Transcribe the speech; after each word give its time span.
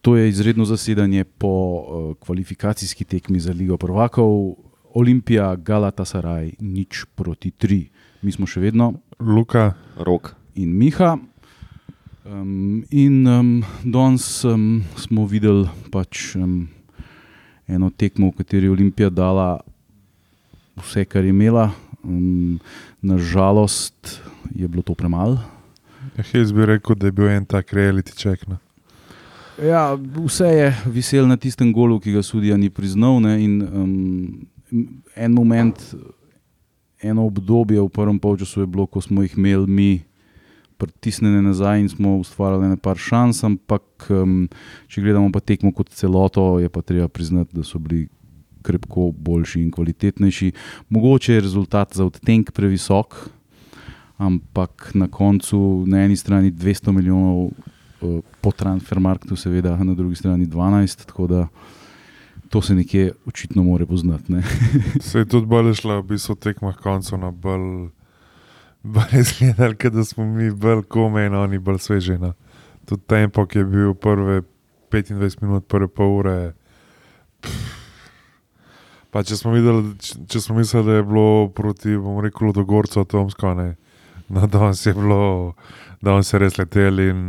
To 0.00 0.16
je 0.16 0.28
izredno 0.28 0.64
zasedanje 0.64 1.24
po 1.24 1.48
uh, 1.48 2.16
kvalifikacijski 2.20 3.04
tekmi 3.04 3.40
za 3.40 3.52
Ligo 3.52 3.76
Prvakov, 3.76 4.54
Olimpija, 4.94 5.56
Galatasaraj, 5.56 6.52
nič 6.60 7.04
proti 7.14 7.50
tri. 7.50 7.88
Mi 8.22 8.32
smo 8.32 8.46
še 8.46 8.60
vedno 8.62 8.92
Luka, 9.20 9.74
Rok. 9.98 10.34
in 10.54 10.70
Miha. 10.78 11.16
Um, 12.24 12.84
in 12.90 13.26
um, 13.26 13.64
danes 13.84 14.44
um, 14.44 14.84
smo 14.96 15.26
videli 15.26 15.68
pač, 15.92 16.36
um, 16.40 16.68
eno 17.68 17.90
tekmo, 17.90 18.30
v 18.30 18.40
kateri 18.40 18.70
je 18.70 18.72
Olimpija 18.72 19.10
dala 19.10 19.58
vse, 20.80 21.04
kar 21.04 21.24
je 21.24 21.34
imela. 21.34 21.68
Um, 22.04 22.60
Nažalost 23.02 24.20
je 24.54 24.68
bilo 24.68 24.82
to 24.82 24.94
premalo. 24.94 25.36
jaz 26.32 26.52
bi 26.52 26.64
rekel, 26.66 26.96
da 26.96 27.06
je 27.06 27.12
bil 27.12 27.28
en 27.28 27.44
tak 27.44 27.72
reality 27.72 28.14
check. 28.16 28.46
No. 28.48 28.56
Ja, 29.62 29.94
vse 29.94 30.44
je 30.44 30.74
viselo 30.86 31.28
na 31.30 31.36
tistem 31.36 31.72
golu, 31.72 32.00
ki 32.00 32.12
ga 32.12 32.22
sudija 32.22 32.56
ni 32.56 32.70
priznal. 32.70 33.20
Ne, 33.22 33.36
in, 33.44 33.60
um, 33.62 34.46
en 35.16 35.32
moment, 35.32 35.78
eno 37.02 37.26
obdobje 37.28 37.80
v 37.80 37.88
prvem 37.88 38.18
polčasu 38.18 38.64
je 38.64 38.66
bilo, 38.66 38.86
ko 38.86 39.00
smo 39.00 39.22
jih 39.22 39.36
imeli 39.38 39.70
mi 39.70 39.90
pritisnjene 40.76 41.42
nazaj 41.42 41.80
in 41.80 41.88
smo 41.88 42.16
ustvarjali 42.18 42.72
nekaj 42.72 42.98
šans, 42.98 43.44
ampak 43.46 44.08
um, 44.10 44.48
če 44.90 45.04
gledamo 45.04 45.30
pa 45.32 45.40
tekmo 45.40 45.70
kot 45.72 45.92
celoto, 45.94 46.58
je 46.58 46.68
pa 46.68 46.82
treba 46.82 47.08
priznati, 47.08 47.54
da 47.54 47.62
so 47.62 47.78
bili 47.78 48.08
krepko 48.64 49.12
boljši 49.12 49.62
in 49.62 49.70
kvalitetnejši. 49.70 50.50
Mogoče 50.88 51.34
je 51.34 51.44
rezultat 51.46 51.94
za 51.94 52.04
odtenek 52.04 52.50
previsok, 52.52 53.16
ampak 54.16 54.90
na 54.94 55.06
koncu 55.08 55.84
na 55.86 56.02
eni 56.04 56.16
strani 56.16 56.50
200 56.50 56.92
milijonov 56.92 57.52
po 58.40 58.52
transfermarktu, 58.52 59.36
seveda 59.36 59.76
na 59.76 59.94
drugi 59.94 60.16
strani 60.16 60.46
12, 60.46 61.06
tako 61.06 61.26
da 61.26 61.46
to 62.48 62.62
se 62.62 62.74
nekje 62.74 63.12
očitno 63.26 63.62
more 63.62 63.86
poznati. 63.86 64.32
Ne? 64.32 64.42
Se 65.00 65.18
je 65.18 65.28
tudi 65.28 65.46
bolj 65.46 65.74
šla, 65.74 65.98
v 65.98 66.14
bistvu 66.14 66.34
tekmah 66.34 66.76
koncev 66.76 67.18
na 67.18 67.30
bolj, 67.30 67.88
izgledali, 69.20 69.76
kot 69.76 69.92
da 69.92 70.04
smo 70.04 70.24
mi 70.24 70.50
bolj 70.50 70.82
kome 70.88 71.26
in 71.26 71.34
oni 71.34 71.58
bolj 71.58 71.78
sveži. 71.78 72.18
No. 72.18 72.32
Tudi 72.86 73.02
tempo, 73.06 73.46
ki 73.46 73.58
je 73.58 73.64
bil 73.64 73.94
prve 73.94 74.42
25 74.92 75.42
minut, 75.42 75.66
prve 75.66 75.88
pol 75.88 76.20
ure. 76.20 76.52
pff. 77.40 77.84
Pa 79.14 79.20
če 79.22 79.36
smo, 79.38 79.52
videli, 79.54 79.92
če 80.02 80.40
smo 80.42 80.56
mislili, 80.58 80.88
da 80.88 80.94
je 80.96 81.04
bilo 81.06 81.46
proti, 81.54 81.92
bomo 81.94 82.18
rekel, 82.24 82.50
Dogorcu 82.50 83.04
atomsko, 83.04 83.52
ne. 83.54 83.68
No, 84.26 84.48
danes 84.50 84.80
je 84.82 84.94
bilo, 84.96 85.52
danes 86.02 86.32
je 86.32 86.40
res 86.42 86.58
letel 86.58 86.98
in 87.04 87.20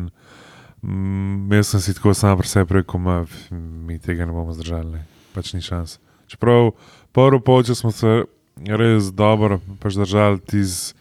mm, 0.85 1.51
jaz 1.53 1.67
sem 1.67 1.79
si 1.81 1.93
tako 1.93 2.13
sam 2.13 2.37
pri 2.37 2.47
sebi 2.47 2.73
rekel, 2.73 2.99
f- 3.25 3.51
mi 3.51 3.99
tega 3.99 4.25
ne 4.25 4.31
bomo 4.31 4.53
zdržali, 4.53 5.01
pač 5.33 5.53
ni 5.53 5.61
šans. 5.61 5.99
Čeprav 6.27 6.71
prvo 7.11 7.39
polčas 7.39 7.77
smo 7.81 7.91
se 7.91 8.23
res 8.65 9.11
dobro 9.13 9.59
pač 9.79 9.97
držali, 9.99 10.39
tiz 10.39 10.93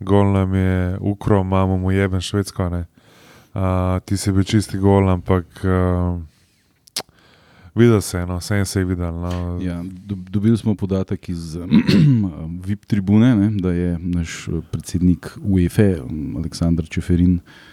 gol 0.00 0.32
nam 0.32 0.54
je 0.54 0.98
ukro, 1.00 1.40
imamo 1.40 1.76
mu 1.78 1.90
jeben 1.92 2.20
švedsko, 2.20 2.68
ne. 2.68 2.84
Uh, 3.54 4.00
ti 4.04 4.16
si 4.16 4.32
bil 4.32 4.44
čisti 4.48 4.78
gol, 4.80 5.10
ampak 5.12 5.44
uh, 5.64 6.16
videl 7.74 8.00
se 8.00 8.18
je, 8.18 8.26
no, 8.26 8.38
vse 8.40 8.64
se 8.64 8.80
je 8.80 8.84
videl. 8.84 9.12
No. 9.12 9.58
Ja, 9.60 9.82
do, 9.84 10.16
dobili 10.16 10.56
smo 10.56 10.74
podatek 10.74 11.28
iz 11.28 11.56
VIP 12.66 12.84
tribune, 12.86 13.34
ne, 13.36 13.50
da 13.60 13.72
je 13.72 13.98
naš 13.98 14.48
eh, 14.48 14.60
predsednik 14.70 15.36
UEFA, 15.42 15.82
m, 16.08 16.36
Aleksandr 16.36 16.88
Čeferin, 16.88 17.34
m, 17.34 17.71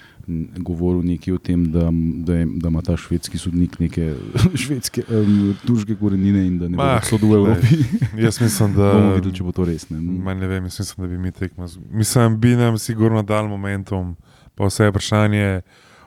govoril 0.60 1.02
nekaj 1.06 1.34
o 1.34 1.38
tem, 1.38 1.66
da, 1.72 1.90
da, 2.26 2.36
je, 2.40 2.46
da 2.62 2.68
ima 2.72 2.82
ta 2.82 2.98
švedski 2.98 3.38
sodnik 3.38 3.80
neke 3.80 4.14
švedske, 4.64 5.04
um, 5.10 5.56
turške 5.66 5.96
korenine 6.00 6.46
in 6.48 6.58
da 6.60 6.70
ne 6.70 6.78
bo 6.78 6.84
Mah, 6.84 7.04
sodu 7.06 7.28
v 7.32 7.40
Evropi. 7.42 7.80
Jaz 8.18 8.42
mislim, 8.42 8.74
da. 8.78 8.92
bomo 8.96 9.14
videli, 9.18 9.36
če 9.36 9.44
bo 9.44 9.54
to 9.56 9.66
res. 9.66 9.90
Ne. 9.90 10.00
Ne 10.02 10.48
vem, 10.48 10.70
jaz 10.70 10.80
mislim, 10.80 11.06
da 11.06 11.12
bi 11.12 11.18
mi 11.18 11.32
tekmo. 11.32 11.68
Mislim, 11.92 12.40
bi 12.40 12.56
nam 12.56 12.78
sigurno 12.78 13.24
dal 13.24 13.48
momentum, 13.48 14.16
pa 14.56 14.70
vse 14.70 14.88
je 14.88 14.94
vprašanje, 14.94 15.48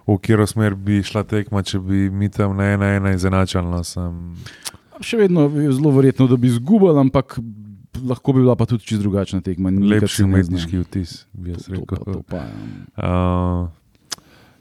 v 0.06 0.18
katero 0.18 0.46
smer 0.46 0.74
bi 0.74 1.02
šla 1.06 1.22
tekma, 1.24 1.62
če 1.62 1.78
bi 1.78 2.06
mi 2.10 2.28
tam 2.30 2.56
na 2.56 2.72
ena 2.74 2.94
ena 2.96 3.12
izenačali. 3.14 3.70
No, 3.70 3.82
sem, 3.86 4.34
Še 5.02 5.18
vedno 5.18 5.48
je 5.50 5.72
zelo 5.74 5.90
verjetno, 5.90 6.28
da 6.30 6.36
bi 6.38 6.46
izgubili, 6.50 6.94
ampak 7.00 7.38
lahko 8.08 8.32
bi 8.32 8.40
bila 8.40 8.54
pa 8.56 8.66
tudi 8.66 8.84
čisto 8.86 9.02
drugačna 9.02 9.40
tekma. 9.40 9.70
lepši 9.70 10.22
ne 10.22 10.28
umetniški 10.28 10.78
vtis, 10.84 11.26
bi 11.32 11.50
jaz 11.50 11.66
To, 11.66 11.74
to, 11.74 11.86
pa, 11.86 11.96
rekel. 11.96 12.12
to 12.12 12.22
pa, 12.22 12.36
ja. 12.36 12.52
Uh, 12.96 13.68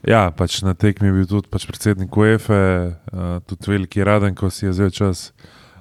ja, 0.02 0.30
pač 0.30 0.62
na 0.62 0.74
tekmi 0.74 1.08
je 1.08 1.12
bil 1.12 1.26
tudi 1.26 1.48
pač 1.48 1.66
predsednik 1.66 2.16
UEFA, 2.16 2.60
uh, 3.08 3.40
tudi 3.42 3.70
veliki 3.70 4.04
raden, 4.04 4.34
ko 4.34 4.50
si 4.50 4.66
je 4.66 4.70
vzel 4.70 4.90
čas. 4.90 5.32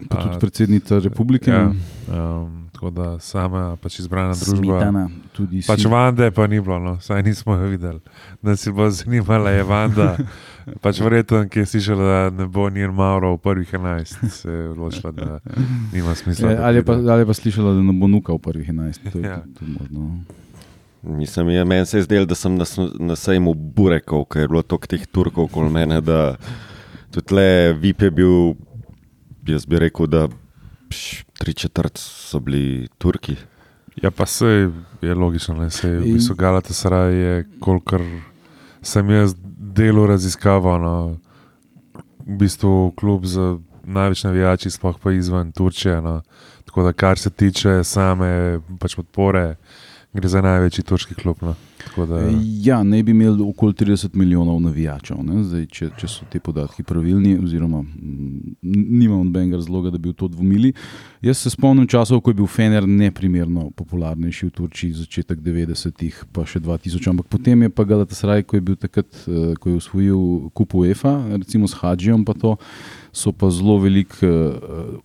pa 0.09 0.17
tudi 0.17 0.39
predsednica 0.39 0.97
republike. 0.99 1.51
Ja, 1.51 1.69
um, 2.09 2.69
tako 2.73 2.89
da 2.89 3.19
sama 3.19 3.77
pač 3.77 3.99
izbrana 3.99 4.33
družba. 4.33 4.81
Smetana, 4.81 5.03
tudi 5.31 5.61
Pač 5.61 5.81
si. 5.81 5.87
Vande 5.87 6.31
pa 6.31 6.47
ni 6.47 6.57
bilo, 6.57 6.79
no. 6.79 6.97
saj 6.97 7.21
nismo 7.21 7.53
jo 7.53 7.69
videli. 7.69 8.01
Da 8.41 8.55
si 8.57 8.71
bo 8.71 8.89
zanimala 8.89 9.51
je 9.51 9.61
Vanda. 9.63 10.17
Pač 10.83 10.97
verjetno, 10.99 11.45
ki 11.45 11.59
je 11.59 11.65
slišala, 11.67 12.01
da 12.01 12.17
ne 12.33 12.45
bo 12.47 12.65
njen 12.69 12.89
Mauro 12.89 13.33
v 13.33 13.37
prvih 13.39 13.69
11, 13.69 14.29
se 14.31 14.49
je 14.49 14.69
odločila, 14.69 15.11
da 15.11 15.37
nima 15.93 16.15
smisla. 16.15 16.51
Ja, 16.51 16.65
ali, 16.65 16.77
je 16.77 16.85
pa, 16.85 16.93
ali 16.93 17.21
je 17.21 17.25
pa 17.25 17.33
slišala, 17.33 17.73
da 17.73 17.81
ne 17.83 17.93
bo 17.93 18.07
nuka 18.07 18.33
v 18.33 18.39
prvih 18.39 18.65
11? 18.67 19.05
To 19.05 19.17
je 19.19 19.25
Ja. 19.27 19.41
tudi- 19.53 19.77
možno. 19.77 20.25
Mislim, 21.03 21.49
je, 21.49 21.65
meni 21.65 21.85
se 21.85 21.97
je 21.97 22.03
zdelo, 22.03 22.25
da 22.25 22.35
sem 22.35 22.55
na, 22.55 22.65
na 22.99 23.15
sejmu 23.15 23.53
burekov, 23.53 24.25
ker 24.29 24.41
je 24.41 24.47
bilo 24.47 24.61
toliko 24.61 24.87
teh 24.87 25.07
Turkov 25.07 25.49
okoli 25.49 25.71
mene, 25.73 26.01
da 26.01 26.35
tudi 27.11 27.33
le 27.33 27.73
VIP 27.73 28.01
je 28.01 28.11
bil, 28.11 28.53
jaz 29.47 29.65
bi 29.65 29.79
rekel, 29.81 30.07
da 30.07 30.27
pš, 30.89 31.23
tri 31.39 31.53
četrt 31.53 31.97
so 31.97 32.39
bili 32.39 32.87
Turki. 32.97 33.35
Ja, 34.01 34.11
pa 34.11 34.25
se 34.25 34.69
je 35.01 35.15
logično, 35.15 35.57
da 35.59 35.69
se 35.69 35.89
v 35.89 36.05
In- 36.05 36.13
bistvu 36.13 36.35
Galata 36.35 36.73
Saraj 36.73 37.13
je, 37.15 37.47
kolikor 37.59 38.01
sem 38.81 39.09
jaz 39.09 39.35
delo 39.73 40.05
raziskaval, 40.07 40.81
no, 40.81 41.17
v 42.25 42.37
bistvu 42.37 42.91
klub 42.95 43.25
za 43.25 43.57
največ 43.83 44.23
navijači, 44.23 44.69
sploh 44.69 44.99
pa 45.01 45.11
izven 45.11 45.51
Turčije. 45.51 46.01
No. 46.01 46.21
Tako 46.65 46.83
da, 46.83 46.93
kar 46.93 47.17
se 47.17 47.29
tiče 47.29 47.83
same 47.83 48.59
pač 48.79 48.95
podpore, 48.95 49.55
gre 50.13 50.29
za 50.29 50.41
največji 50.41 50.83
turški 50.83 51.15
klub. 51.15 51.37
No. 51.41 51.55
Da, 51.97 52.19
Ja, 52.63 52.83
ne 52.83 53.03
bi 53.03 53.11
imeli 53.11 53.43
okoli 53.43 53.73
30 53.73 54.15
milijonov 54.15 54.59
navijačev? 54.61 55.17
Zdaj, 55.43 55.65
če, 55.71 55.89
če 55.97 56.07
so 56.07 56.25
ti 56.29 56.39
podatki 56.39 56.83
pravilni, 56.83 57.33
oziroma 57.41 57.81
mm, 57.81 58.55
nimam 58.61 59.25
nobenega 59.25 59.57
razloga, 59.57 59.91
da 59.91 59.97
bi 59.97 60.11
v 60.11 60.15
to 60.17 60.27
dvomili. 60.31 60.73
Jaz 61.25 61.41
se 61.41 61.49
spomnim 61.53 61.87
časov, 61.87 62.21
ko 62.21 62.31
je 62.31 62.39
bil 62.41 62.49
Fener 62.49 62.87
neprimerno 62.87 63.69
popularnejši 63.77 64.49
v 64.49 64.53
Turčiji, 64.59 64.99
začetek 65.01 65.41
90-ih, 65.41 66.23
pa 66.33 66.45
še 66.45 66.61
2000, 66.63 67.11
ampak 67.13 67.31
potem 67.31 67.65
je 67.65 67.71
pa 67.73 67.87
Galatasaray, 67.87 68.45
ko 68.45 68.59
je 68.59 68.65
bil 68.67 68.79
takrat, 68.79 69.09
eh, 69.25 69.53
ko 69.59 69.71
je 69.71 69.79
usvojil 69.79 70.51
kup 70.57 70.75
UEFA, 70.75 71.15
recimo 71.39 71.67
s 71.67 71.79
Hadžijem, 71.81 72.25
pa 72.27 72.37
to. 72.37 72.57
So 73.11 73.33
pa 73.35 73.49
zelo 73.51 73.75
veliko 73.75 74.23
uh, 74.23 74.59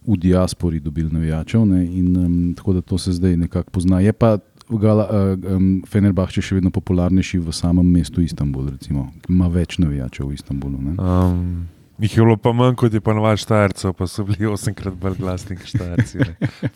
v 0.06 0.14
diaspori 0.22 0.78
dobili 0.78 1.10
navijačev, 1.10 1.64
ne, 1.66 1.80
in 1.82 2.12
um, 2.14 2.36
tako 2.54 2.76
da 2.76 2.80
to 2.80 2.98
se 3.02 3.16
zdaj 3.16 3.34
nekako 3.36 3.74
pozna. 3.74 3.98
Je 3.98 4.12
pa 4.14 4.36
Gala, 4.68 5.06
uh, 5.06 5.54
um, 5.56 5.66
Fenerbahče 5.86 6.42
še 6.42 6.56
vedno 6.58 6.72
popularnejši 6.74 7.38
v 7.38 7.54
samem 7.54 7.86
mestu 7.86 8.24
Istanbul, 8.24 8.72
recimo, 8.74 9.06
ima 9.30 9.46
več 9.52 9.78
navijačev 9.78 10.26
v 10.26 10.34
Istanbulu. 10.34 10.80
Ne. 10.82 10.94
Um, 10.98 11.68
jih 12.02 12.16
je 12.16 12.24
bilo 12.24 12.34
pa 12.40 12.50
manj 12.56 12.74
kot 12.80 12.94
je 12.94 13.00
pa 13.00 13.14
navad 13.14 13.38
štajercev, 13.38 13.94
pa 13.94 14.08
so 14.10 14.26
bili 14.26 14.50
osemkrat 14.50 14.98
bolj 14.98 15.20
glasni 15.22 15.58
kot 15.60 15.70
štajerci. 15.70 16.26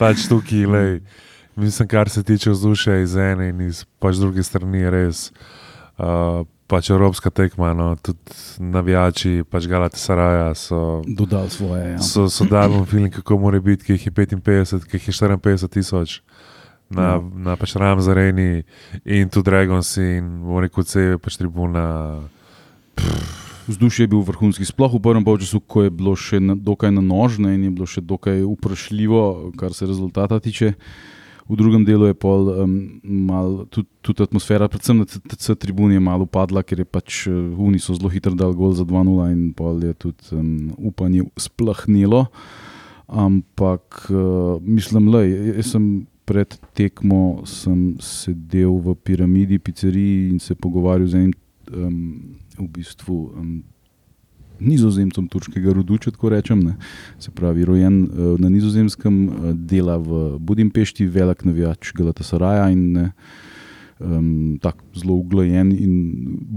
Pač 0.01 0.29
tukaj, 0.31 0.69
lej, 0.71 0.95
mislim, 1.59 1.91
kar 1.91 2.13
se 2.13 2.23
tiče 2.23 2.55
vzdušja 2.55 3.01
iz 3.03 3.19
ene 3.19 3.51
in 3.51 3.67
iz 3.67 3.83
pač 3.99 4.23
druge 4.23 4.47
strani, 4.47 4.87
res. 4.87 5.29
Uh, 5.99 6.47
pač 6.71 6.91
evropska 6.95 7.33
tekma, 7.35 7.73
no, 7.75 7.91
tudi 7.99 8.39
navijači, 8.63 9.43
pač 9.51 9.67
Galate 9.67 9.99
Saraja 9.99 10.53
so. 10.55 11.03
Dodal 11.07 11.51
svoje. 11.51 11.97
Ja. 11.97 11.99
So, 11.99 12.29
so 12.31 12.47
dali 12.47 12.79
film, 12.87 13.11
kako 13.11 13.41
mora 13.43 13.61
biti, 13.61 13.89
ki 13.89 13.99
jih 13.99 14.07
je 14.07 14.13
55, 14.15 14.87
ki 14.87 15.01
jih 15.01 15.09
je 15.11 15.17
54 15.19 15.69
tisoč. 15.75 16.21
Na, 16.91 17.03
Ja. 17.03 17.23
na 17.23 17.55
pač 17.55 17.77
Ramzareni 17.79 18.65
in 19.07 19.29
tu 19.31 19.43
Dragons 19.47 19.97
in 20.03 20.43
v 20.43 20.67
reku 20.67 20.83
C, 20.83 21.15
pač 21.23 21.39
tribuna. 21.39 22.19
Vzdušje 23.71 24.05
je 24.05 24.11
bil 24.11 24.27
vrhunski, 24.27 24.67
sploh 24.67 24.99
v 24.99 24.99
prvem 24.99 25.23
polčasu, 25.23 25.63
ko 25.63 25.87
je 25.87 25.95
bilo 25.95 26.19
še 26.19 26.43
na, 26.43 26.59
dokaj 26.59 26.91
na 26.91 26.99
nožne 26.99 27.55
in 27.55 27.71
je 27.71 27.71
bilo 27.71 27.87
še 27.87 28.03
dokaj 28.03 28.43
vprašljivo, 28.43 29.55
kar 29.55 29.71
se 29.71 29.87
rezultata 29.87 30.43
tiče. 30.43 30.75
V 31.47 31.55
drugem 31.59 31.87
delu 31.87 32.11
je 32.11 32.15
pol, 32.19 32.51
um, 32.63 32.75
mal, 33.03 33.71
tudi, 33.71 33.87
tudi 34.03 34.27
atmosfera, 34.27 34.67
predvsem 34.71 35.03
na 35.03 35.07
TC 35.07 35.55
tribuni, 35.59 35.95
je 35.99 36.03
malo 36.03 36.27
upadla, 36.27 36.63
ker 36.67 36.83
je 36.83 36.87
pač 36.87 37.27
Uni 37.31 37.79
so 37.79 37.95
zelo 37.95 38.11
hitro 38.11 38.35
dal 38.35 38.55
gol 38.55 38.75
za 38.75 38.83
2-0 38.83 39.31
in 39.31 39.51
pol 39.55 39.79
je 39.83 39.95
tudi 39.95 40.35
um, 40.35 40.75
upanje 40.79 41.27
splahnilo. 41.39 42.27
Ampak 43.11 44.11
uh, 44.11 44.59
mislim, 44.63 45.11
da 45.11 45.23
jaz 45.27 45.75
sem 45.75 46.10
pred 46.31 46.55
tekmo 46.79 47.43
sem 47.43 47.99
sedel 47.99 48.79
v 48.79 48.95
piramidi, 49.03 49.59
pizzeriji 49.59 50.31
in 50.31 50.39
se 50.39 50.55
pogovarjal 50.55 51.11
z 51.11 51.19
enim 51.19 51.35
um, 51.75 52.39
v 52.55 52.69
bistvu 52.71 53.17
um, 53.35 53.53
nizozemcem 54.63 55.27
turškega 55.33 55.75
rodu, 55.75 55.99
če 55.99 56.13
tako 56.15 56.31
rečem. 56.31 56.63
Ne. 56.63 56.77
Se 57.19 57.33
pravi, 57.35 57.67
rojen 57.67 58.05
uh, 58.05 58.35
na 58.39 58.51
nizozemskem, 58.53 59.17
uh, 59.27 59.53
dela 59.57 59.97
v 59.99 60.37
Budimpešti, 60.39 61.09
velik 61.11 61.43
navijač 61.49 61.91
Galatasaraja 61.99 62.69
in 62.71 62.85
ne, 62.95 63.07
um, 63.99 64.59
tako 64.63 64.87
zelo 65.01 65.17
uglajen 65.19 65.73
in 65.75 65.97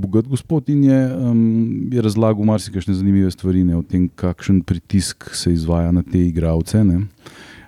bogat 0.03 0.29
gospod. 0.29 0.69
In 0.69 0.83
je, 0.85 0.99
um, 1.17 1.41
je 1.89 2.03
razlagal 2.05 2.45
marsikajšne 2.45 2.99
zanimive 2.99 3.31
stvari 3.33 3.65
ne, 3.65 3.79
o 3.79 3.81
tem, 3.81 4.05
kakšen 4.05 4.61
pritisk 4.67 5.31
se 5.33 5.55
izvaja 5.55 5.95
na 5.95 6.05
te 6.05 6.21
igralce. 6.27 6.83
Ne. 6.85 7.07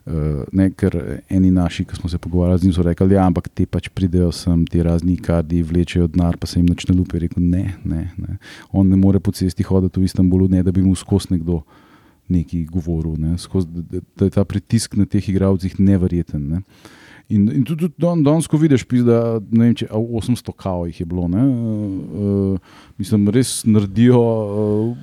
Ne, 0.06 0.68
ker 0.78 0.94
eni 1.34 1.50
naši, 1.50 1.82
ki 1.90 1.96
smo 1.98 2.10
se 2.10 2.20
pogovarjali 2.22 2.60
z 2.60 2.68
njim, 2.68 2.74
so 2.76 2.84
rekli, 2.86 3.08
da 3.10 3.16
ja, 3.16 3.30
te 3.58 3.66
pač 3.66 3.88
pridejo 3.90 4.30
sem, 4.32 4.66
ti 4.70 4.84
razni 4.86 5.16
kardi, 5.18 5.64
vlečejo 5.66 6.06
denar, 6.14 6.38
pa 6.38 6.46
se 6.46 6.60
jim 6.60 6.68
začne 6.70 6.94
lupi. 6.94 7.24
Rekel, 7.24 7.42
ne, 7.42 7.74
ne, 7.84 8.04
ne. 8.18 8.38
On 8.70 8.86
ne 8.86 9.00
more 9.02 9.20
po 9.20 9.34
cesti 9.34 9.66
hoditi 9.66 10.00
v 10.00 10.06
Istanbulu, 10.06 10.50
ne 10.52 10.62
da 10.64 10.72
bi 10.72 10.86
mu 10.86 10.94
skozi 10.96 11.34
nekdo 11.34 11.64
nekaj 12.30 12.68
govoril. 12.70 13.18
Ne. 13.18 13.34
Skozi, 13.42 13.82
da, 13.90 14.30
je 14.30 14.36
ta 14.38 14.46
pritisk 14.46 14.94
na 15.00 15.10
teh 15.10 15.26
igravcih 15.30 15.80
nevreten. 15.80 16.46
Ne. 16.54 16.62
In, 17.34 17.50
in 17.50 17.66
tudi 17.66 17.90
don, 17.98 18.22
danes, 18.22 18.46
ko 18.46 18.62
vidiš, 18.62 18.86
da 19.02 19.40
vem, 19.42 19.74
če 19.74 19.90
800 19.90 20.54
kao 20.54 20.86
jih 20.86 21.02
je 21.02 21.10
bilo, 21.10 21.26
uh, 21.26 22.74
mislim, 23.02 23.32
res 23.34 23.64
naredijo 23.66 24.22
uh, 24.22 24.98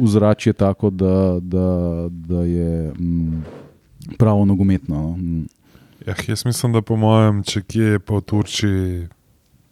vzračje 0.00 0.56
tako, 0.56 0.88
da, 0.88 1.36
da, 1.36 1.70
da 2.08 2.48
je. 2.48 2.92
Um, 2.96 3.42
pravo 4.16 4.44
nogometno. 4.44 4.96
No. 4.96 5.16
Mm. 5.16 5.46
Ja, 6.06 6.14
jaz 6.28 6.44
mislim, 6.44 6.72
da 6.72 6.82
po 6.82 6.96
mojem, 6.96 7.42
če 7.44 7.62
kje 7.62 7.86
je 7.96 7.98
po 7.98 8.20
Turčiji, 8.20 9.08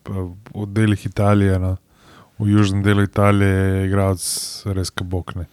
pa 0.04 0.26
v 0.52 0.66
delih 0.74 1.06
Italije, 1.06 1.58
no, 1.62 1.76
v 2.38 2.50
južnem 2.50 2.82
delu 2.84 3.06
Italije, 3.06 3.52
je 3.52 3.86
igralec 3.86 4.26
res 4.76 4.90
kabokne. 4.90 5.46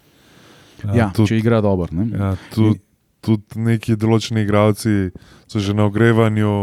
Ja, 0.83 0.95
ja, 0.97 1.12
tud, 1.15 1.30
če 1.30 1.38
igra 1.39 1.62
dobro. 1.63 1.88
Ne? 1.95 2.09
Ja, 2.12 2.33
tudi 2.51 2.81
tud 3.24 3.56
neki 3.56 3.95
določeni 4.00 4.44
igralci 4.44 5.13
so 5.47 5.62
že 5.63 5.75
na 5.77 5.88
ogrevanju 5.88 6.53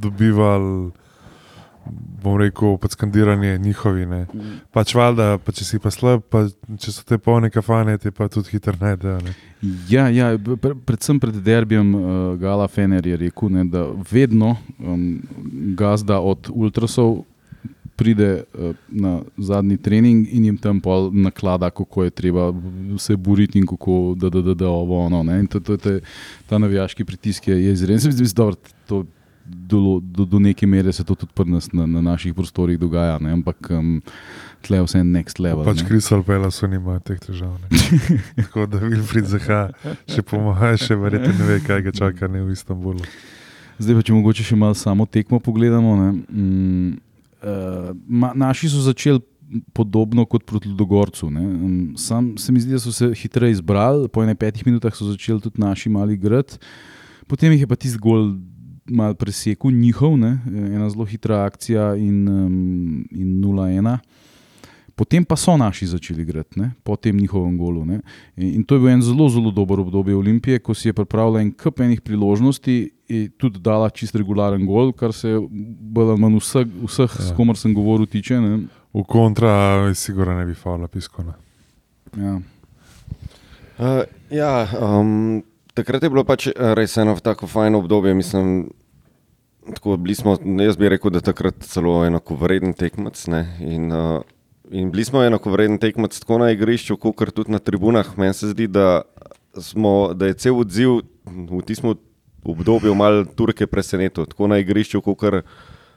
dobivali 0.00 0.92
bom 2.22 2.36
rekel, 2.40 2.76
pod 2.78 2.90
skandiranje 2.90 3.58
njihovi. 3.58 4.06
Mm. 4.06 4.24
Pač 4.72 4.94
valjda, 4.94 5.38
pa 5.44 5.52
če 5.52 5.64
si 5.64 5.78
pa 5.78 5.90
slab, 5.92 6.22
pa 6.30 6.46
če 6.80 6.92
so 6.92 7.04
te 7.06 7.18
polne 7.18 7.50
kafane, 7.52 7.98
ti 7.98 8.10
pa 8.14 8.28
tudi 8.32 8.54
hitro 8.54 8.74
najdejo. 8.80 9.18
Ne. 9.24 9.34
Ja, 9.88 10.08
ja, 10.12 10.32
predvsem 10.86 11.20
pred 11.20 11.36
derbijem 11.44 11.94
uh, 11.94 12.06
Gala 12.40 12.68
Fener 12.68 13.06
je 13.06 13.20
rekel, 13.26 13.52
ne, 13.52 13.64
da 13.68 13.86
vedno 14.10 14.56
um, 14.78 15.06
gazda 15.78 16.20
od 16.20 16.50
ultrasov. 16.52 17.22
Pride 17.94 18.42
uh, 18.42 18.72
na 18.90 19.20
zadnji 19.38 19.76
trening 19.78 20.26
in 20.34 20.48
jim 20.48 20.56
tam 20.58 20.80
naklada, 21.12 21.68
kako 21.70 22.04
je 22.04 22.10
treba 22.10 22.48
se 22.98 23.14
boriti, 23.16 23.58
in 23.58 23.68
kako 23.70 24.16
da, 24.18 24.30
da, 24.34 24.42
da, 24.42 24.54
da 24.54 24.68
ovo. 24.68 25.04
No, 25.08 25.22
in 25.38 25.46
to, 25.46 25.60
to, 25.60 25.76
to, 25.76 26.00
ta 26.50 26.58
navijaški 26.58 27.04
pritisk 27.04 27.48
je 27.48 27.72
izreden. 27.72 28.00
Zdi 28.00 28.26
se 28.26 28.42
mi, 28.42 28.56
da 28.88 29.04
do, 29.44 30.00
do, 30.00 30.24
do 30.24 30.38
neke 30.38 30.66
mere 30.66 30.92
se 30.92 31.04
to 31.04 31.14
tudi 31.14 31.32
pri 31.34 31.50
nas 31.50 31.72
na, 31.72 31.86
na 31.86 32.00
naših 32.00 32.34
prostorih 32.34 32.78
dogaja, 32.78 33.18
ne? 33.18 33.32
ampak 33.32 33.70
um, 33.70 34.00
tle 34.64 34.76
je 34.76 34.86
vse 34.86 35.02
next 35.04 35.40
level. 35.40 35.64
Pač 35.64 35.84
Kristal 35.84 36.24
Pela 36.24 36.50
so 36.50 36.66
nima 36.66 36.96
teh 37.04 37.20
težav. 37.20 37.58
Tako 38.40 38.66
da 38.66 38.80
Wilfried 38.80 39.28
Zaha 39.28 39.68
še 40.08 40.24
pomaga, 40.24 40.72
še 40.80 40.96
verjete 40.96 41.34
ne 41.36 41.48
ve, 41.48 41.60
kaj 41.64 41.84
ga 41.84 41.92
čaka 41.92 42.30
ne 42.30 42.44
v 42.46 42.56
Istanbulu. 42.56 43.04
Zdaj 43.76 44.00
pa 44.00 44.06
če 44.06 44.16
mogoče 44.16 44.46
še 44.46 44.56
malo 44.56 44.76
samo 44.78 45.04
tekmo 45.04 45.40
pogledamo. 45.42 45.92
Mm, 46.30 46.96
uh, 47.44 47.92
ma, 48.08 48.32
naši 48.32 48.72
so 48.72 48.82
začeli. 48.84 49.22
Podobno 49.76 50.24
kot 50.26 50.42
proti 50.48 50.70
Dogorcu. 50.74 51.28
Um, 51.28 51.92
sam 52.00 52.32
se 52.40 52.50
mi 52.50 52.58
zdi, 52.64 52.72
da 52.74 52.80
so 52.82 52.90
se 52.90 53.10
hitreje 53.14 53.52
izbrali, 53.58 54.08
po 54.10 54.24
enem 54.24 54.34
petih 54.34 54.64
minutah 54.66 54.90
so 54.96 55.04
začeli 55.06 55.38
tudi 55.44 55.60
naši 55.62 55.92
mali 55.92 56.16
grad, 56.18 56.56
potem 57.30 57.52
jih 57.52 57.62
je 57.62 57.68
pa 57.70 57.76
tisti 57.78 58.00
gol 58.02 58.32
malo 58.90 59.14
presekal 59.14 59.72
njihov, 59.72 60.18
ne? 60.18 60.38
ena 60.46 60.90
zelo 60.90 61.04
hitra 61.04 61.44
akcija 61.44 61.94
in, 61.96 62.28
um, 62.28 63.04
in 63.10 63.40
0-1. 63.40 63.98
Potem 64.94 65.24
pa 65.26 65.34
so 65.36 65.56
naši 65.58 65.86
začeli 65.90 66.22
igrati, 66.22 66.60
po 66.82 66.96
tem 66.96 67.16
njihovem 67.16 67.58
golu. 67.58 67.84
Ne? 67.84 68.00
In 68.36 68.62
to 68.64 68.76
je 68.76 68.80
bil 68.80 68.92
en 68.92 69.02
zelo, 69.02 69.28
zelo 69.28 69.50
dober 69.50 69.80
obdobje 69.80 70.16
Olimpije, 70.16 70.58
ko 70.58 70.74
si 70.74 70.88
je 70.88 70.92
pripravila 70.94 71.40
en 71.42 71.50
kup 71.50 71.80
enih 71.80 72.00
priložnosti 72.00 72.90
in 73.08 73.30
tudi 73.38 73.58
dala 73.58 73.90
čist 73.90 74.14
regularen 74.14 74.66
gol, 74.66 74.92
kar 74.92 75.12
se 75.12 75.34
manj 75.34 76.38
vseh, 76.38 76.68
vseh 76.86 77.10
ja. 77.18 77.26
s 77.26 77.34
komer 77.36 77.58
sem 77.58 77.74
govoril, 77.74 78.06
tiče. 78.06 78.38
Ne? 78.40 78.58
V 78.94 79.02
kontra, 79.02 79.90
sigurno 79.94 80.38
ne 80.38 80.46
bi 80.46 80.54
fala 80.54 80.86
piskona. 80.88 81.34
Ja. 82.16 82.38
Uh, 83.74 84.04
ja, 84.30 84.68
um, 84.78 85.42
takrat 85.74 86.02
je 86.02 86.10
bilo 86.10 86.24
pač 86.24 86.48
eh, 86.48 86.54
res 86.78 86.96
eno 86.98 87.16
tako 87.22 87.46
fajno 87.50 87.82
obdobje. 87.82 88.14
Mislim, 88.14 88.70
tako, 89.74 89.98
smo, 90.14 90.36
jaz 90.62 90.76
bi 90.76 90.88
rekel, 90.88 91.10
da 91.10 91.20
takrat 91.20 91.66
celo 91.66 92.04
enako 92.06 92.38
vreden 92.40 92.72
tekmec. 92.72 93.26
In, 93.60 93.92
uh, 93.92 94.22
in 94.70 94.90
bili 94.90 95.04
smo 95.04 95.22
enako 95.24 95.50
vreden 95.50 95.78
tekmec 95.78 96.18
tako 96.20 96.38
na 96.38 96.50
igrišču, 96.54 96.96
kot 96.96 97.34
tudi 97.34 97.52
na 97.52 97.58
tribunah. 97.58 98.14
Meni 98.18 98.34
se 98.34 98.52
zdi, 98.54 98.66
da, 98.66 99.02
smo, 99.60 100.12
da 100.14 100.30
je 100.30 100.40
cel 100.46 100.58
odziv 100.58 101.00
v 101.24 101.62
tistem 101.66 101.94
obdobju 102.44 102.94
malo 102.94 103.24
Turke 103.24 103.66
presenetil. 103.66 104.26
Tako 104.30 104.50
na 104.52 104.60
igrišču, 104.62 105.00
kot 105.02 105.42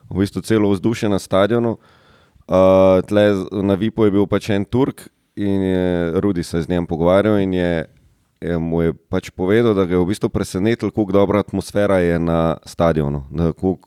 v 0.07 0.19
bistvu 0.19 0.41
celo 0.41 0.71
vzdušje 0.71 1.09
na 1.09 1.19
stadionu. 1.19 1.77
Uh, 2.47 3.03
tle 3.03 3.33
na 3.51 3.75
Vipu 3.75 4.05
je 4.07 4.11
bil 4.11 4.23
pač 4.23 4.49
en 4.55 4.63
Turk 4.63 5.09
in 5.35 5.61
je 5.61 6.11
Rudi 6.23 6.43
se 6.43 6.61
z 6.61 6.69
njim 6.69 6.85
pogovarjal 6.87 7.41
in 7.43 7.53
je 7.53 7.85
je 8.41 8.57
mu 8.59 8.81
je 8.81 8.93
pač 8.93 9.29
povedal, 9.29 9.73
da 9.73 9.85
ga 9.85 9.97
je 9.97 10.01
v 10.01 10.09
bistvu 10.13 10.29
presenetilo, 10.29 10.91
kako 10.91 11.11
dobra 11.11 11.39
atmosfera 11.39 11.97
je 11.97 12.19
na 12.19 12.57
stadionu, 12.65 13.25
kako 13.33 13.69
uh, 13.69 13.79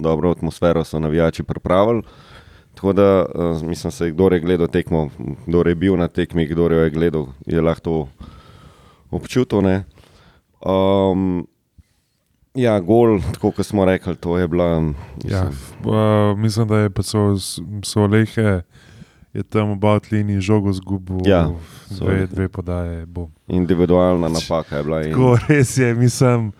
dobro 0.00 0.30
atmosfero 0.30 0.84
so 0.84 0.98
navijači 0.98 1.42
pripravili. 1.42 2.02
Tako 2.74 2.92
da, 2.92 3.26
uh, 3.34 3.62
mislim, 3.62 3.90
se 3.90 4.10
kdo 4.10 4.28
je 4.28 4.40
gledal 4.40 4.66
tekmo, 4.66 5.10
kdo 5.46 5.62
je 5.66 5.74
bil 5.74 5.96
na 5.96 6.08
tekmi, 6.08 6.46
kdo 6.46 6.70
je 6.70 6.90
gledal, 6.90 7.26
je 7.46 7.60
lahko 7.60 8.08
občutil. 9.10 9.60
Um, 10.60 11.46
ja, 12.54 12.80
gol, 12.80 13.20
tako 13.32 13.50
kot 13.50 13.66
smo 13.66 13.84
rekli, 13.84 14.16
to 14.16 14.38
je 14.38 14.48
bila. 14.48 14.80
Mislim, 14.80 15.30
ja, 15.30 15.50
uh, 15.84 16.38
mislim 16.38 16.68
da 16.68 16.78
je 16.78 16.90
pa 16.90 17.02
so, 17.02 17.36
so 17.84 18.06
lehe 18.06 18.62
je 19.32 19.42
tam 19.42 19.70
obat 19.70 20.10
liniji 20.10 20.40
žogo 20.40 20.72
zgubil, 20.72 21.24
ja, 21.24 21.48
dve, 21.90 22.26
dve 22.26 22.48
podaje. 22.48 23.06
Bom. 23.06 23.30
Individualna 23.48 24.28
napaka 24.28 24.76
je 24.76 24.84
bila. 24.84 25.02
Tako, 25.02 25.36
res 25.48 25.76
je, 25.76 25.94
mislim. 25.94 26.52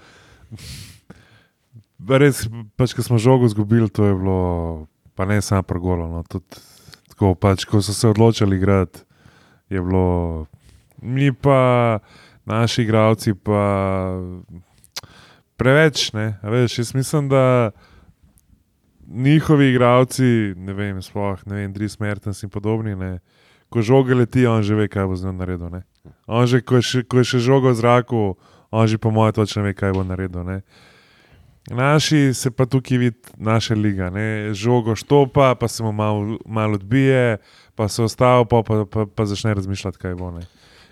Res, 2.08 2.46
pač, 2.76 2.96
ko 2.96 3.04
smo 3.04 3.18
žogo 3.18 3.46
izgubili, 3.46 3.90
to 3.92 4.08
je 4.08 4.14
bilo, 4.14 4.40
pa 5.14 5.28
ne 5.28 5.42
samo 5.42 5.62
prgolo. 5.62 6.08
No, 6.08 6.24
tako, 6.24 7.34
pač, 7.34 7.64
ko 7.68 7.82
so 7.84 7.94
se 7.94 8.08
odločili 8.08 8.56
igrati, 8.56 9.04
je 9.68 9.80
bilo, 9.80 10.46
mi 11.02 11.32
pa, 11.32 12.00
naši 12.44 12.82
igravci, 12.82 13.34
pa 13.34 13.62
preveč. 15.56 16.12
Ne, 16.12 16.38
veš, 16.42 16.78
jaz 16.78 16.94
mislim, 16.94 17.28
da 17.28 17.70
njihovi 19.12 19.68
igravci, 19.70 20.54
ne 20.56 20.72
vem, 20.72 21.02
sploh 21.02 21.40
ne 21.46 21.54
vem, 21.54 21.72
Dries 21.72 21.98
Mertens 22.00 22.42
in 22.42 22.50
podobni, 22.50 22.96
ne, 22.96 23.18
ko 23.72 23.82
žoge 23.82 24.14
leti, 24.14 24.46
on 24.46 24.62
že 24.62 24.74
ve, 24.74 24.88
kaj 24.88 25.06
bo 25.06 25.16
z 25.16 25.28
njim 25.28 25.36
naredil. 25.36 25.82
Že, 26.28 26.60
ko, 26.64 26.80
je 26.80 26.82
še, 26.82 27.02
ko 27.04 27.20
je 27.20 27.28
še 27.32 27.42
žogo 27.44 27.72
v 27.72 27.78
zraku, 27.78 28.22
on 28.72 28.88
že 28.88 28.98
po 28.98 29.12
mojem 29.12 29.36
točno 29.36 29.62
ve, 29.62 29.74
kaj 29.76 29.92
bo 29.92 30.04
naredil. 30.04 30.44
Ne. 30.44 30.62
Naši 31.70 32.34
se 32.34 32.50
pa 32.50 32.66
tukaj 32.66 32.98
vidi, 32.98 33.20
naša 33.38 33.74
liga, 33.78 34.10
ne. 34.10 34.50
žogo 34.54 34.96
štopa, 34.98 35.54
pa 35.54 35.68
se 35.68 35.84
mu 35.84 35.92
malo 35.92 36.38
mal 36.46 36.74
odbije, 36.74 37.38
pa 37.74 37.88
se 37.88 38.02
ostava, 38.02 38.44
pa, 38.44 38.62
pa, 38.66 38.84
pa, 38.84 39.06
pa 39.06 39.26
začne 39.26 39.54
razmišljati, 39.54 39.98
kaj 39.98 40.18
bo. 40.18 40.32
Ne. 40.34 40.42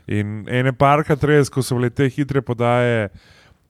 In 0.06 0.46
ene 0.48 0.72
parka, 0.72 1.16
res, 1.22 1.50
ko 1.50 1.62
so 1.62 1.76
bile 1.76 1.90
te 1.90 2.08
hitre 2.08 2.42
podaje 2.42 3.10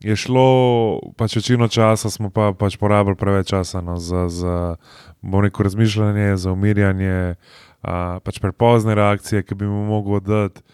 je 0.01 0.17
šlo, 0.17 0.99
pač 1.17 1.37
večino 1.37 1.69
časa 1.69 2.11
smo 2.11 2.31
pa, 2.33 2.53
pač 2.57 2.77
porabili 2.81 3.17
preveč 3.21 3.53
časa 3.53 3.81
no, 3.85 3.99
za, 4.01 4.29
za 4.29 4.77
neko 5.23 5.63
razmišljanje, 5.63 6.37
za 6.37 6.53
umirjanje, 6.53 7.35
a, 7.83 8.21
pač 8.25 8.41
prepozne 8.41 8.95
reakcije, 8.95 9.43
ki 9.45 9.55
bi 9.55 9.69
mu 9.69 9.85
mogel 9.85 10.21
dati, 10.25 10.65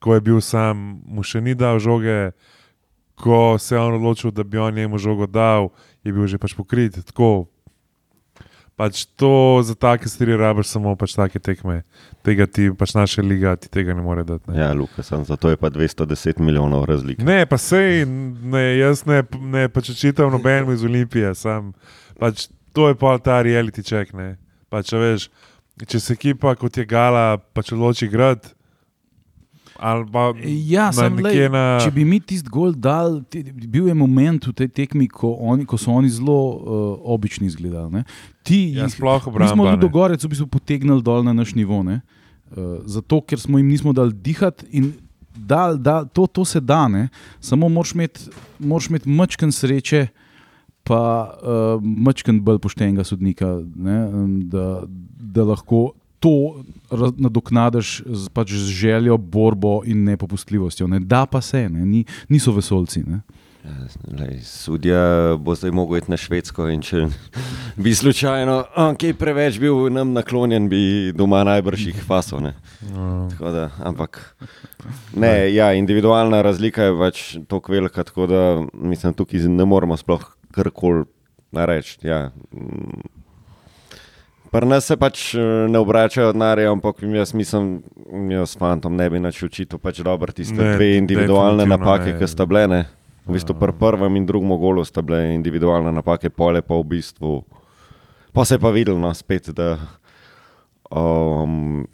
ko 0.00 0.14
je 0.14 0.20
bil 0.20 0.40
sam, 0.40 1.02
mu 1.02 1.26
še 1.26 1.42
ni 1.42 1.56
dal 1.58 1.82
žoge, 1.82 2.30
ko 3.18 3.58
se 3.58 3.74
je 3.74 3.80
on 3.80 3.98
odločil, 3.98 4.30
da 4.30 4.44
bi 4.44 4.58
on 4.58 4.74
njemu 4.74 4.98
žogo 4.98 5.26
dal, 5.26 5.72
je 6.04 6.12
bil 6.12 6.26
že 6.30 6.38
pač 6.38 6.54
pokrit. 6.54 7.00
Tako, 7.10 7.48
pač 8.76 9.06
to 9.16 9.62
za 9.64 9.74
take 9.74 10.08
stvari 10.08 10.36
rabiš 10.36 10.68
samo 10.74 10.92
pač 10.96 11.14
take 11.16 11.40
tekme. 11.40 11.80
Tega 12.26 12.46
ti 12.46 12.68
pač 12.76 12.92
naše 12.96 13.24
liga 13.24 13.56
ti 13.56 13.70
tega 13.72 13.94
ne 13.96 14.04
more 14.04 14.24
dati. 14.24 14.50
Ne. 14.50 14.60
Ja, 14.60 14.72
Luka, 14.76 15.02
sem, 15.02 15.24
zato 15.24 15.50
je 15.50 15.56
pa 15.56 15.70
210 15.72 16.40
milijonov 16.44 16.84
razlik. 16.84 17.22
Ne, 17.24 17.46
pa 17.48 17.58
sej, 17.58 18.04
ne, 18.06 18.64
jaz 18.76 19.06
ne, 19.08 19.22
ne 19.40 19.66
pač 19.72 19.94
čitam 19.96 20.30
nobenemu 20.34 20.76
iz 20.76 20.84
Olimpije, 20.84 21.34
sam 21.34 21.72
pač 22.20 22.48
to 22.76 22.90
je 22.92 22.98
pa 23.00 23.16
ta 23.18 23.40
reality 23.42 23.80
check. 23.80 24.12
Ne. 24.12 24.36
Pač, 24.68 24.92
veš, 24.92 25.30
če 25.88 26.00
se 26.00 26.16
ekipa 26.16 26.52
kot 26.60 26.76
je 26.76 26.84
Gala, 26.88 27.40
pa 27.56 27.64
če 27.64 27.78
loči 27.80 28.10
grad. 28.12 28.52
Ja, 30.66 30.92
sem, 30.92 31.16
lej, 31.16 31.48
na. 31.48 31.78
Če 31.78 31.90
bi 31.90 32.04
mi 32.04 32.20
tisti 32.20 32.48
gol 32.48 32.72
dal, 32.72 33.22
ti- 33.24 33.42
bil 33.44 33.86
je 33.86 33.94
moment 33.94 34.40
v 34.40 34.52
tej 34.52 34.68
tekmi, 34.68 35.06
ko, 35.06 35.36
oni, 35.36 35.64
ko 35.64 35.76
so 35.76 35.90
oni 35.90 36.08
zelo 36.08 36.32
uh, 36.32 36.58
obični 37.06 37.46
izgledali. 37.46 37.92
ne. 37.92 38.02
Ti, 38.42 38.72
Ja, 38.72 38.84
jih- 38.84 38.94
sploh 38.94 39.20
mi 39.20 39.22
smo 39.22 39.32
obramba. 39.32 39.64
ne. 39.64 39.70
Ludogorec 39.72 40.20
v 40.20 40.28
bistvu 40.28 40.46
potegnili 40.48 41.02
dol 41.02 41.22
na 41.22 41.32
naš 41.32 41.54
nivo. 41.54 41.82
ne. 41.82 42.00
Uh, 42.48 42.78
zato, 42.84 43.20
ker 43.20 43.36
smo 43.36 43.58
jim 43.58 43.66
nismo 43.66 43.92
dali 43.92 44.12
dihati 44.12 44.66
in 44.70 44.92
dal, 45.36 45.76
dal, 45.76 46.06
to, 46.06 46.26
to 46.26 46.44
se 46.44 46.60
da, 46.60 46.88
ne. 46.88 47.08
samo 47.40 47.68
moraš 47.68 47.92
imeti 47.92 48.20
moraš 48.58 48.86
imeti 48.86 49.08
mačken 49.08 49.52
sreče. 49.52 50.06
Pa 50.82 50.98
uh, 51.34 51.82
mačken 51.82 52.38
bolj 52.40 52.58
poštenega 52.58 53.02
sodnika, 53.02 53.46
ne, 53.74 53.96
da, 54.44 54.86
da 55.18 55.42
lahko 55.42 55.90
to 56.20 56.64
nadoknadiš 57.18 58.02
z, 58.06 58.28
pač 58.32 58.52
z 58.52 58.70
željo, 58.72 59.16
borbo 59.16 59.80
in 59.84 60.04
nepopustljivostjo. 60.04 60.86
Ne. 60.86 61.00
Da 61.00 61.26
pa 61.26 61.40
se, 61.40 61.68
ne, 61.68 61.86
ni, 61.86 62.04
niso 62.28 62.52
vesolci. 62.52 63.02
Ne. 63.06 63.20
Ja, 63.66 63.72
lej, 64.14 64.38
sudja 64.46 65.00
bo 65.42 65.54
zdaj 65.58 65.72
mogel 65.74 65.98
iti 65.98 66.10
na 66.12 66.16
Švedsko 66.16 66.68
in 66.70 66.84
če 66.86 67.08
bi 67.82 67.94
slučajno 67.94 68.60
kaj 69.00 69.14
preveč 69.18 69.58
bil 69.58 69.88
nam 69.90 70.12
naklonjen, 70.14 70.68
bi 70.70 71.10
doma 71.16 71.42
najbrž 71.48 71.88
jih 71.88 72.04
fasal. 72.06 72.44
ne. 72.46 72.54
No. 72.92 73.26
Tako 73.32 73.50
Da, 73.56 73.70
ampak 73.82 74.20
ne, 75.14 75.50
ja, 75.54 75.72
individualna 75.74 76.42
razlika 76.46 76.86
je 76.86 76.96
pač 76.98 77.24
tako 77.48 77.72
velika, 77.72 78.04
tako 78.04 78.26
da 78.30 78.42
mislim, 78.72 79.14
tukaj 79.14 79.48
ne 79.50 79.64
moremo 79.64 79.96
sploh 79.96 80.22
karkoli 80.54 81.04
reči. 81.52 81.98
Ja. 82.06 82.30
Pri 84.56 84.64
nas 84.64 84.86
se 84.88 84.96
pač 84.96 85.34
eh, 85.34 85.40
ne 85.68 85.80
obračajo 85.82 86.30
denarja, 86.32 86.70
ampak 86.72 87.02
jaz 87.04 87.34
mislim, 87.36 87.82
jaz 88.32 88.54
s 88.54 88.56
fantom 88.56 88.94
ne 88.96 89.10
bi 89.12 89.20
nič 89.20 89.42
učil, 89.44 89.76
pač 89.76 90.00
dobro 90.00 90.32
tiste 90.32 90.56
Ne, 90.56 90.76
dve 90.78 90.94
individualne 90.96 91.66
napake, 91.68 92.14
ne. 92.14 92.16
ki 92.16 92.28
sta 92.30 92.46
bile. 92.48 92.64
Ne. 92.72 92.80
V 93.26 93.34
bistvu 93.36 93.56
pri 93.58 93.74
prvem 93.76 94.16
in 94.16 94.24
drugem 94.24 94.54
golu 94.56 94.84
sta 94.86 95.02
bile 95.04 95.34
individualne 95.34 95.92
napake, 95.92 96.30
pole 96.32 96.62
pa 96.64 96.78
v 96.78 96.88
bistvu. 96.94 97.42
Pa 98.32 98.46
se 98.48 98.56
je 98.56 98.62
pa 98.62 98.72
videlo, 98.72 98.96
no, 99.02 99.12
spet, 99.12 99.50
da 99.52 99.76
um, 100.88 101.84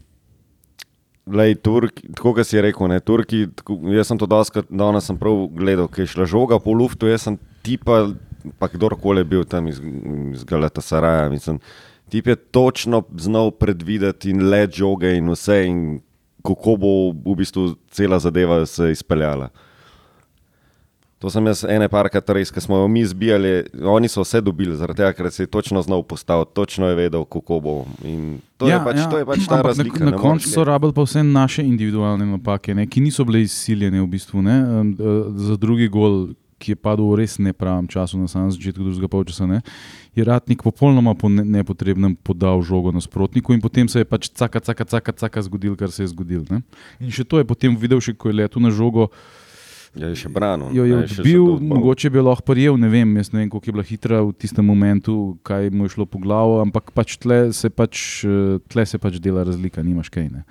Lej, 1.27 1.55
Turki, 1.63 2.13
tako 2.15 2.35
kot 2.37 2.47
si 2.47 2.63
rekel, 2.63 2.91
ne, 2.91 2.99
Turki, 3.01 3.47
tako, 3.59 3.79
jaz 3.95 4.11
sem 4.11 4.19
to 4.19 4.27
doskrat, 4.27 4.71
danes 4.71 5.07
sem 5.07 5.19
prav 5.19 5.49
gledal, 5.55 5.91
ki 5.91 6.03
je 6.03 6.15
šla 6.15 6.27
žoga 6.31 6.59
po 6.63 6.75
luftu, 6.75 7.11
jaz 7.11 7.27
sem 7.27 7.39
tipa, 7.63 8.05
pa 8.59 8.71
kdorkoli 8.71 9.23
je 9.23 9.31
bil 9.35 9.47
tam 9.47 9.71
iz, 9.71 9.79
iz 10.35 10.43
Galata 10.47 10.83
Saraja, 10.83 11.31
mislim, 11.31 11.63
tip 12.13 12.27
je 12.27 12.37
točno 12.37 13.03
znal 13.17 13.51
predvideti 13.51 14.31
in 14.31 14.49
let 14.49 14.75
žoge 14.77 15.17
in 15.17 15.31
vse 15.33 15.63
in 15.67 16.01
kako 16.45 16.77
bo 16.77 16.91
v 17.33 17.37
bistvu 17.37 17.71
cela 17.91 18.19
zadeva 18.19 18.67
se 18.67 18.91
izpeljala. 18.93 19.49
To 21.23 21.31
sem 21.31 21.47
jaz 21.47 21.63
ene 21.71 21.87
parkrat 21.89 22.31
res, 22.35 22.51
ki 22.51 22.61
smo 22.61 22.83
jo 22.83 22.89
mi 22.91 23.05
zbijali, 23.07 23.53
oni 23.87 24.09
so 24.11 24.25
vse 24.27 24.41
dobili, 24.43 24.75
zaradi 24.77 24.99
tega, 24.99 25.13
ker 25.15 25.31
se 25.31 25.47
je 25.47 25.51
točno 25.55 25.83
znal 25.83 26.03
postaviti, 26.03 26.51
točno 26.55 26.89
je 26.91 26.99
vedel, 26.99 27.25
kako 27.25 27.61
bo. 27.63 27.75
In 28.05 28.41
to, 28.59 28.67
ja, 28.69 28.81
je, 28.81 28.85
pač, 28.85 28.99
ja. 28.99 29.07
to 29.09 29.21
je 29.23 29.27
pač 29.31 29.47
ta 29.47 29.61
Ampak 29.61 29.71
razlika. 29.71 30.05
Na, 30.05 30.11
na 30.11 30.19
koncu 30.19 30.51
so 30.51 30.65
rabili 30.67 30.93
pa 30.93 31.07
vse 31.07 31.23
naše 31.23 31.63
individualne 31.63 32.27
napake, 32.27 32.75
ne, 32.75 32.89
ki 32.91 33.01
niso 33.07 33.25
bile 33.25 33.45
izsiljene 33.47 34.03
v 34.03 34.09
bistvu. 34.11 34.43
Ne, 34.43 34.59
eh, 34.59 35.07
za 35.47 35.57
drugi 35.57 35.89
gol, 35.89 36.35
ki 36.63 36.77
je 36.77 36.79
padel 36.79 37.11
v 37.11 37.19
res 37.19 37.35
nepravem 37.43 37.91
času, 37.91 38.23
na 38.23 38.31
samem 38.31 38.55
začetku 38.55 38.79
drugega 38.79 39.11
polčasa, 39.11 39.51
ne, 39.51 39.59
je 40.15 40.23
Ratnik 40.23 40.63
popolnoma 40.63 41.17
po 41.19 41.27
ne, 41.27 41.43
nepotrebnem 41.43 42.15
podal 42.23 42.63
žogo 42.63 42.95
nasprotniku 42.95 43.57
in 43.57 43.63
potem 43.65 43.91
se 43.91 44.05
je 44.05 44.07
pač 44.07 44.31
caka, 44.31 44.63
caka, 44.63 44.87
caka, 44.87 45.13
caka 45.13 45.43
zgodil, 45.43 45.75
kar 45.75 45.91
se 45.91 46.07
je 46.07 46.13
zgodil. 46.15 46.47
Ne. 46.53 46.63
In 47.03 47.11
še 47.11 47.27
to 47.27 47.43
je 47.43 47.49
potem 47.49 47.75
videl, 47.75 47.99
še 47.99 48.15
ko 48.15 48.31
je 48.31 48.39
letel 48.45 48.63
na 48.63 48.71
žogo. 48.71 49.11
Ja, 49.93 50.09
je 50.09 50.17
še 50.23 50.31
branil. 50.33 50.71
Jo 50.73 50.87
je 50.89 51.03
odbil, 51.03 51.43
mogoče 51.69 52.09
bi 52.09 52.23
lahko 52.23 52.47
prijel, 52.49 52.79
ne 52.81 52.89
vem, 52.89 53.11
jaz 53.21 53.29
ne 53.35 53.43
vem, 53.43 53.51
koliko 53.53 53.69
je 53.69 53.75
bila 53.77 53.85
hitra 53.85 54.23
v 54.25 54.33
tistem 54.41 54.65
momentu, 54.65 55.37
kaj 55.45 55.69
mu 55.69 55.85
je 55.85 55.99
šlo 55.99 56.07
po 56.09 56.17
glavu, 56.23 56.63
ampak 56.65 56.95
pač 56.97 57.19
tle 57.21 57.51
se 57.53 57.69
pač, 57.69 58.25
eh, 58.25 58.57
tle 58.73 58.87
se 58.89 58.97
pač 58.97 59.21
dela 59.21 59.45
razlika, 59.45 59.85
nimaš 59.85 60.09
kaj. 60.09 60.31
Ne. 60.33 60.47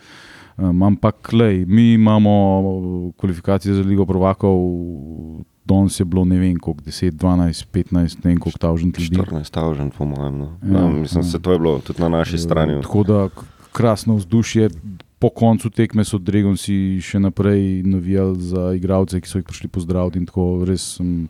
Um, 0.61 0.83
ampak, 0.83 1.33
lej, 1.33 1.65
mi 1.65 1.93
imamo 1.97 3.13
kvalifikacije 3.17 3.73
za 3.73 3.81
Ligo 3.81 4.05
Provakov, 4.05 4.61
danes 5.65 5.99
je 5.99 6.05
bilo 6.05 6.25
ne 6.25 6.39
vem 6.39 6.55
koliko, 6.55 6.83
10, 6.83 7.11
12, 7.11 7.65
15, 7.67 7.93
ne 8.23 8.31
vem 8.31 8.37
koliko 8.37 8.59
tavžen 8.59 8.93
ljudi. 8.97 9.17
14 9.17 9.43
stavžen, 9.43 9.91
po 9.91 10.05
mojem. 10.05 10.37
No. 10.37 10.49
Ja, 10.63 10.79
Ja, 10.79 10.87
mislim, 10.89 11.23
ja. 11.23 11.29
se 11.29 11.39
to 11.39 11.51
je 11.51 11.59
bilo 11.59 11.79
tudi 11.79 12.01
na 12.01 12.09
naši 12.09 12.37
strani. 12.37 12.73
Eh, 12.73 12.81
Tako 12.81 13.03
da 13.03 13.29
krasno 13.71 14.15
vzdušje. 14.15 14.69
Po 15.19 15.29
koncu 15.29 15.69
tekme 15.69 16.01
so 16.03 16.17
Dregonci 16.17 16.97
še 16.99 17.19
naprej 17.19 17.83
navijali 17.83 18.39
za 18.41 18.73
igralce, 18.73 19.21
ki 19.21 19.29
so 19.29 19.37
jih 19.37 19.45
prišli 19.45 19.69
pozdraviti. 19.69 20.17
in 20.17 20.25
tako 20.25 20.65
Res 20.65 20.97
sem 20.97 21.27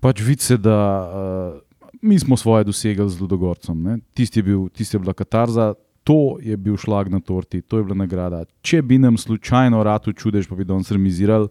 pač 0.00 0.20
vid 0.20 0.40
se, 0.40 0.56
da 0.56 0.78
uh, 1.04 1.60
mi 2.02 2.18
smo 2.18 2.36
svoje 2.36 2.64
dosegli 2.64 3.08
z 3.10 3.20
Ludogorcem. 3.20 4.00
Tisti 4.14 4.38
je, 4.38 4.42
bil, 4.42 4.68
tisti 4.68 4.96
je 4.96 5.00
bila 5.00 5.12
katarza, 5.12 5.74
to 6.04 6.38
je 6.40 6.56
bil 6.56 6.76
šlag 6.76 7.08
na 7.08 7.20
torti, 7.20 7.60
to 7.60 7.78
je 7.78 7.84
bila 7.84 7.94
nagrada. 7.96 8.44
Če 8.62 8.80
bi 8.82 8.98
nam 8.98 9.16
slučajno 9.16 9.82
rado 9.82 10.12
čudež, 10.12 10.48
pa 10.48 10.54
bi 10.56 10.64
danes 10.64 10.90
remizirali, 10.90 11.48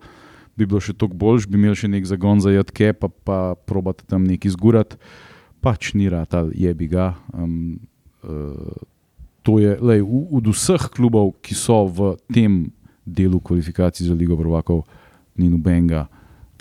bi 0.55 0.65
bilo 0.65 0.81
še 0.81 0.95
toliko 0.95 1.17
boljš, 1.19 1.47
bi 1.51 1.59
imeli 1.59 1.77
še 1.77 1.91
nek 1.91 2.07
zagon 2.07 2.41
za 2.43 2.53
jadke, 2.53 2.93
pa, 2.95 3.09
pa 3.11 3.39
probate 3.67 4.07
tam 4.07 4.25
nekaj 4.27 4.55
zgurati. 4.55 4.99
Pač 5.63 5.93
ni 5.97 6.09
rata, 6.11 6.45
je 6.53 6.71
bi 6.77 6.87
ga. 6.91 7.13
Um, 7.33 7.79
uh, 8.23 8.83
to 9.45 9.59
je 9.61 9.75
lej, 9.81 10.01
v, 10.05 10.21
od 10.39 10.49
vseh 10.53 10.89
klubov, 10.93 11.35
ki 11.45 11.57
so 11.57 11.85
v 11.85 12.15
tem 12.33 12.65
delu 13.05 13.39
kvalifikacij 13.39 14.07
za 14.09 14.15
Ligo 14.17 14.37
Prvakov, 14.37 14.85
ni 15.37 15.51
nobenega, 15.51 16.07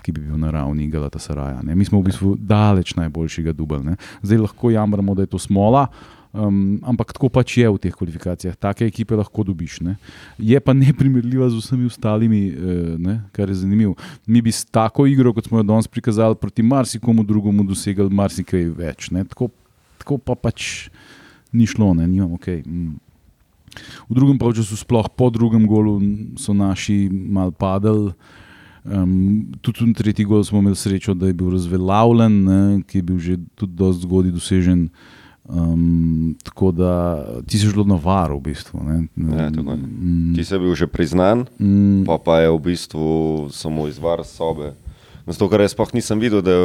ki 0.05 0.13
bi 0.13 0.21
bil 0.27 0.37
na 0.37 0.53
ravni 0.53 0.91
Galata 0.93 1.19
Saraja. 1.23 1.63
Ne. 1.65 1.73
Mi 1.73 1.87
smo 1.89 2.03
v 2.03 2.11
bistvu 2.11 2.35
daleč 2.37 2.93
najboljšega 2.99 3.55
dubla. 3.57 3.97
Zdaj 4.21 4.43
lahko 4.45 4.69
jamramo, 4.75 5.17
da 5.17 5.25
je 5.25 5.33
to 5.33 5.41
smola. 5.41 5.87
Um, 6.35 6.81
ampak 6.83 7.15
tako 7.15 7.31
pač 7.31 7.63
je 7.63 7.69
v 7.71 7.79
teh 7.79 7.95
kvalifikacijah, 7.95 8.59
take 8.59 8.83
ekipe 8.91 9.15
lahko 9.15 9.45
dobiš. 9.47 9.79
Ne. 9.87 9.95
Je 10.35 10.59
pa 10.59 10.75
neprimerljiva 10.75 11.47
z 11.47 11.63
vsemi 11.63 11.87
ostalimi, 11.87 12.41
eh, 12.51 12.97
ne, 12.99 13.15
kar 13.31 13.47
je 13.47 13.63
zanimivo. 13.63 13.95
Mi 14.27 14.43
bi 14.43 14.51
s 14.51 14.67
tako 14.67 15.07
igro, 15.07 15.31
kot 15.31 15.47
smo 15.47 15.63
jo 15.63 15.69
danes 15.71 15.87
prikazali, 15.87 16.35
proti 16.35 16.67
marsikomu 16.67 17.23
drugemu 17.23 17.63
dosegli 17.63 18.11
marsikaj 18.11 18.67
več. 18.75 19.13
Ne. 19.15 19.23
Tako, 19.31 19.53
tako 20.03 20.19
pa 20.19 20.35
pač 20.35 20.91
ni 21.55 21.71
šlo, 21.71 21.95
ne, 21.95 22.11
nimamo 22.11 22.43
kaj. 22.43 22.67
Mm. 22.67 22.99
V 24.11 24.19
drugem 24.19 24.35
polčasu, 24.35 24.75
sploh 24.75 25.07
po 25.15 25.31
drugem 25.31 25.71
golu, 25.71 26.03
so 26.35 26.51
naši 26.51 27.07
mal 27.15 27.55
padali. 27.55 28.11
Um, 28.83 29.55
tudi 29.63 29.87
v 29.87 29.95
tretji 29.95 30.27
gol 30.27 30.43
smo 30.43 30.59
imeli 30.59 30.75
srečo, 30.75 31.15
da 31.15 31.31
je 31.31 31.39
bil 31.39 31.55
razveljavljen, 31.55 32.83
ki 32.91 32.99
je 32.99 33.03
bil 33.07 33.19
že 33.23 33.39
tudi 33.55 33.79
dosti 33.79 34.03
zgodaj 34.03 34.35
dosežen. 34.35 34.91
Um, 35.45 36.37
tako 36.43 36.71
da 36.73 37.25
ti 37.47 37.59
si 37.59 37.69
zelo 37.69 37.85
navaren, 37.85 38.37
v 38.37 38.41
bistvu. 38.41 38.81
Ne. 38.81 39.05
Ja, 39.37 39.51
tako 39.53 39.71
je. 39.71 39.77
Mm, 39.77 40.33
Ti 40.35 40.45
si 40.45 40.59
bil 40.59 40.73
že 40.75 40.87
priznan, 40.89 41.45
mm, 41.61 42.05
pa, 42.09 42.17
pa 42.17 42.41
je 42.41 42.49
v 42.49 42.61
bistvu 42.65 43.09
samo 43.53 43.85
izvar 43.89 44.25
sobe. 44.25 44.73
Zato, 45.29 45.49
ker 45.53 45.61
jaz 45.61 45.77
sploh 45.77 45.93
nisem 45.93 46.21
videl, 46.21 46.41
da 46.41 46.57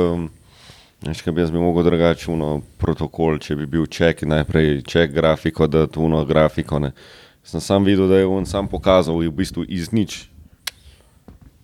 veš, 1.04 1.24
bi 1.28 1.44
jaz 1.44 1.52
bi 1.52 1.60
mogel 1.60 1.84
drugače 1.84 2.32
uno 2.32 2.62
protokol, 2.80 3.40
če 3.40 3.56
bi 3.60 3.68
bil 3.68 3.84
ček, 3.88 4.24
najprej 4.24 4.82
ček 4.88 5.12
grafiko, 5.12 5.68
da 5.68 5.84
tu 5.88 6.08
uno 6.08 6.24
grafiko. 6.26 6.80
Ne. 6.80 6.96
Sem 7.44 7.60
sam 7.60 7.84
videl, 7.84 8.08
da 8.08 8.20
je 8.20 8.28
on 8.28 8.48
sam 8.48 8.68
pokazal 8.68 9.20
v 9.20 9.32
bistvu 9.32 9.68
iz 9.68 9.92
nič 9.92 10.30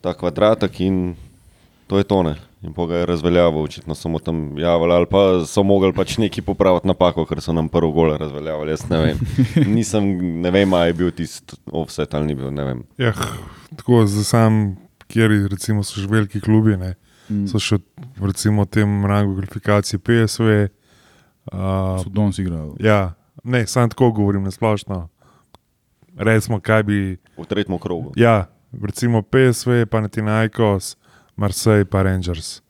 ta 0.05 0.13
kvadratek 0.13 0.79
in 0.85 1.15
to 1.87 1.97
je 1.97 2.03
tone. 2.05 2.35
In 2.65 2.73
pa 2.73 2.85
ga 2.89 2.95
je 2.97 3.05
razveljavil, 3.05 3.61
očitno 3.61 3.95
samo 3.95 4.19
tam 4.19 4.57
javljali, 4.57 4.93
ali 4.93 5.05
pa 5.05 5.45
so 5.45 5.63
mogli 5.63 5.93
pač 5.93 6.17
neki 6.17 6.41
popraviti 6.41 6.87
napako, 6.87 7.25
ker 7.29 7.41
so 7.41 7.53
nam 7.53 7.69
prvo 7.69 7.91
gole 7.91 8.17
razveljavili. 8.17 8.71
Jaz 8.71 8.87
ne 8.89 9.01
vem. 9.03 9.19
Nisem, 9.75 10.07
ne 10.41 10.51
vem, 10.51 10.73
ali 10.73 10.89
je 10.89 10.93
bil 10.93 11.11
tisti 11.11 11.57
offset 11.71 12.13
ali 12.13 12.25
ni 12.25 12.35
bil, 12.35 12.49
ne 12.53 12.65
vem. 12.65 12.81
Ja, 12.97 13.13
tako 13.75 14.05
za 14.09 14.23
sam, 14.23 14.77
kjer 15.07 15.35
recimo, 15.51 15.83
so 15.83 16.01
že 16.01 16.09
veliki 16.09 16.41
klubi, 16.41 16.77
ne, 16.77 16.95
mm, 17.29 17.45
so 17.51 17.61
še 17.61 17.77
recimo 18.17 18.65
v 18.65 18.73
tem 18.79 19.05
rangu 19.05 19.37
kvalifikacij 19.37 20.01
PSV. 20.01 20.65
Uh, 21.53 22.01
so 22.01 22.09
danes 22.09 22.41
igrali. 22.41 22.73
ja, 22.81 23.13
ne, 23.43 23.67
samo 23.67 23.93
tako 23.93 24.11
govorim, 24.11 24.43
na 24.43 24.51
splošno. 24.51 25.03
Recimo, 26.17 26.57
kaj 26.59 26.83
bi. 26.83 26.99
V 27.37 27.45
tretjem 27.45 27.77
krogu. 27.79 28.15
Ja, 28.17 28.47
recimo 28.73 29.21
PSV, 29.21 29.85
pa 29.85 30.01
Natinajkos, 30.01 30.95
Marseille, 31.35 31.85
pa 31.85 32.03
Rangers. 32.03 32.61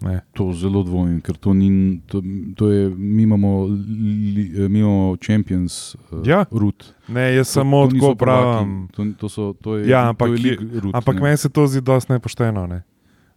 Ne. 0.00 0.20
To 0.32 0.52
zelo 0.52 0.82
dvomim, 0.82 1.20
ker 1.20 1.34
to 1.34 1.50
ni. 1.52 1.68
To, 2.06 2.22
to 2.54 2.70
je, 2.70 2.88
mi, 2.88 3.22
imamo, 3.22 3.66
li, 3.66 4.52
eh, 4.56 4.68
mi 4.68 4.78
imamo 4.78 5.16
Champions, 5.18 5.94
uh, 6.12 6.22
Ja. 6.24 6.44
Root. 6.52 6.94
ne, 7.08 7.34
jaz 7.34 7.48
samo 7.48 7.86
to 7.86 7.94
tako 7.94 8.14
pravim. 8.14 8.88
To, 8.88 9.04
to 9.18 9.28
so, 9.28 9.52
to 9.54 9.76
je, 9.76 9.88
Ja, 9.88 10.08
ampak 10.08 10.28
to 10.28 10.34
je 10.36 10.56
root, 10.74 10.94
Ampak 10.94 11.14
ne. 11.14 11.20
meni 11.22 11.36
se 11.36 11.48
to 11.48 11.66
zdi 11.66 11.80
dosti 11.80 12.12
nepošteno, 12.12 12.66
ne? 12.66 12.82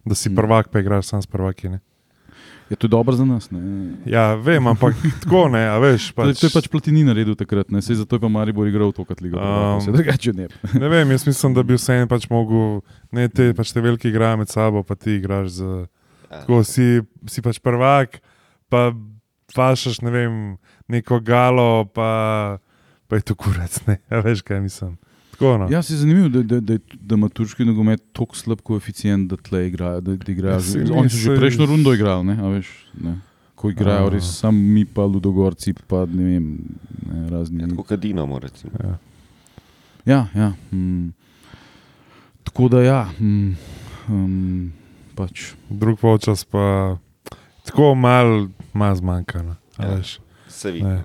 da 0.04 0.14
si 0.14 0.30
Mm. 0.30 0.34
prvak, 0.36 0.68
pa 0.68 0.80
igraš 0.80 1.06
sam 1.06 1.22
s 1.22 1.26
prvaki. 1.26 1.68
Ne? 1.68 1.80
Je 2.72 2.76
to 2.80 2.88
dobro 2.88 3.12
za 3.12 3.24
nas. 3.24 3.50
Ne? 3.52 3.60
Ja, 4.08 4.32
vem, 4.34 4.66
ampak 4.66 4.96
tako 5.22 5.44
ne, 5.52 5.60
a 5.68 5.76
veš. 5.76 6.08
Pač... 6.16 6.40
To 6.40 6.48
je 6.48 6.54
pač 6.54 6.68
platini 6.72 7.04
naredil 7.04 7.36
takrat, 7.36 7.68
ne? 7.68 7.84
Sej 7.84 8.00
zato 8.00 8.16
je 8.16 8.24
pa 8.24 8.32
Maribor 8.32 8.64
igral 8.64 8.94
to, 8.96 9.04
kot 9.04 9.20
liga. 9.20 9.36
Um, 9.36 9.92
drugače 9.92 10.32
ne. 10.32 10.48
ne 10.72 10.88
vem, 10.88 11.12
jaz 11.12 11.28
mislim, 11.28 11.52
da 11.52 11.66
bi 11.68 11.76
vseeno 11.76 12.08
pač 12.08 12.24
mogel, 12.32 12.80
ne 13.12 13.28
te, 13.28 13.50
pač 13.52 13.74
te 13.76 13.84
veliki 13.84 14.08
igrajo 14.08 14.40
med 14.40 14.48
sabo, 14.48 14.80
pa 14.88 14.96
ti 14.96 15.18
igraš 15.20 15.60
z. 15.60 15.70
Ja. 16.32 16.46
Tako 16.46 16.62
si, 16.64 17.04
si 17.28 17.44
pač 17.44 17.60
prvak, 17.60 18.22
pa 18.72 18.88
fašaš, 19.52 20.00
ne 20.00 20.16
vem, 20.16 20.42
neko 20.88 21.20
galo, 21.20 21.84
pa, 21.92 22.56
pa 23.04 23.20
je 23.20 23.28
to 23.28 23.36
kurec, 23.36 23.82
ne, 23.84 24.00
a 24.08 24.24
veš 24.24 24.40
kaj 24.48 24.64
mislim. 24.64 24.96
Tako, 25.42 25.58
no. 25.58 25.68
Ja, 25.70 25.82
se 25.82 25.94
je 25.94 25.96
zanimivo, 25.96 26.28
da, 26.28 26.42
da, 26.42 26.60
da, 26.60 26.78
da 26.94 27.14
ima 27.14 27.28
turški 27.28 27.64
nogomet 27.64 28.02
tako 28.12 28.36
slab 28.36 28.60
koeficient, 28.62 29.30
da 29.30 29.36
tle 29.36 29.66
igrajo. 29.66 30.00
Da, 30.00 30.16
da 30.16 30.32
igrajo. 30.32 30.54
Ja, 30.54 30.94
Oni 30.94 31.10
so 31.10 31.16
že 31.16 31.36
prejšnjo 31.36 31.66
rundo 31.66 31.94
igrali, 31.94 32.24
ne, 32.24 32.36
a 32.38 32.48
veš. 32.48 32.70
Ne. 33.02 33.16
Ko 33.54 33.70
igrajo, 33.70 34.12
res 34.14 34.28
samo 34.38 34.58
mi, 34.58 34.84
pa 34.84 35.02
Ludogorci, 35.02 35.74
pa 35.86 36.04
ne 36.06 36.24
vem, 36.24 36.46
ne, 37.08 37.24
razni. 37.30 37.62
Ja, 37.62 37.74
kot 37.76 37.92
Dinamo, 38.00 38.38
recimo. 38.38 38.72
Ja, 38.78 38.98
ja. 40.06 40.26
ja 40.34 40.52
mm. 40.70 41.10
Tako 42.44 42.68
da 42.68 42.82
ja. 42.82 43.06
Mm, 43.18 43.54
um, 44.08 44.72
pač. 45.14 45.52
Drug 45.68 45.98
počas 45.98 46.44
pa 46.44 46.96
tako 47.66 47.94
malo 47.94 48.48
mal 48.72 48.94
zmanjka. 48.94 49.42
Ja, 49.78 49.98
se 50.48 50.70
vidi. 50.70 51.02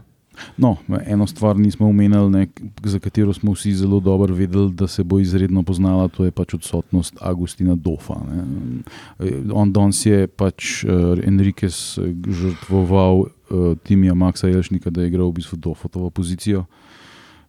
No, 0.57 0.75
eno 1.05 1.27
stvar 1.27 1.57
nismo 1.57 1.89
omenili, 1.89 2.29
ne, 2.29 2.47
za 2.83 2.99
katero 2.99 3.33
smo 3.33 3.51
vsi 3.51 3.73
zelo 3.73 3.99
dobro 3.99 4.35
vedeli, 4.35 4.71
da 4.73 4.87
se 4.87 5.03
bo 5.03 5.19
izredno 5.19 5.63
poznala, 5.63 6.07
to 6.07 6.25
je 6.25 6.31
pač 6.31 6.53
odsotnost 6.53 7.17
Agustina 7.21 7.75
Dofa. 7.75 8.15
Ne. 8.27 8.43
On 9.53 9.71
danes 9.73 10.05
je 10.05 10.27
pač 10.27 10.83
uh, 10.83 11.19
Enriquez 11.23 11.99
žrtvoval 12.27 13.19
uh, 13.19 13.77
Timija 13.83 14.13
Maxa 14.13 14.47
Jelšnika, 14.47 14.89
da 14.89 15.01
je 15.01 15.07
igral 15.07 15.29
v 15.29 15.39
bistvu 15.41 15.57
Dofotovo 15.57 16.09
pozicijo. 16.09 16.65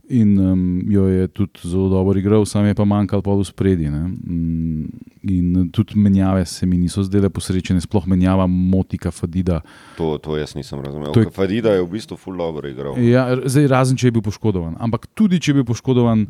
In 0.08 0.38
um, 0.40 0.82
jo 0.88 1.06
je 1.06 1.28
tudi 1.28 1.60
zelo 1.68 1.88
dobro 1.88 2.18
igral, 2.18 2.44
sam 2.48 2.64
je 2.64 2.74
pa 2.74 2.84
manjkal 2.84 3.20
pa 3.22 3.34
v 3.36 3.44
spredi. 3.44 3.90
Mm, 3.90 4.88
in 5.22 5.68
tudi 5.72 5.98
menjave 6.00 6.46
se 6.46 6.66
mi 6.66 6.78
niso 6.78 7.02
zdele 7.04 7.28
posrečene, 7.28 7.80
sploh 7.80 8.06
menjava 8.08 8.46
Motika 8.46 9.10
Fadida. 9.10 9.60
To, 9.96 10.16
to 10.18 10.36
jaz 10.36 10.54
nisem 10.56 10.80
razumel. 10.80 11.12
Je, 11.16 11.30
Fadida 11.30 11.76
je 11.76 11.82
v 11.84 11.90
bistvu 11.92 12.16
full 12.16 12.40
dobro 12.40 12.68
igral. 12.68 12.96
Ja, 13.04 13.28
zdaj, 13.44 13.68
razen 13.68 14.00
če 14.00 14.08
je 14.08 14.16
bil 14.16 14.24
poškodovan. 14.24 14.78
Ampak 14.80 15.10
tudi 15.12 15.40
če 15.40 15.52
je 15.52 15.60
bil 15.60 15.68
poškodovan, 15.68 16.24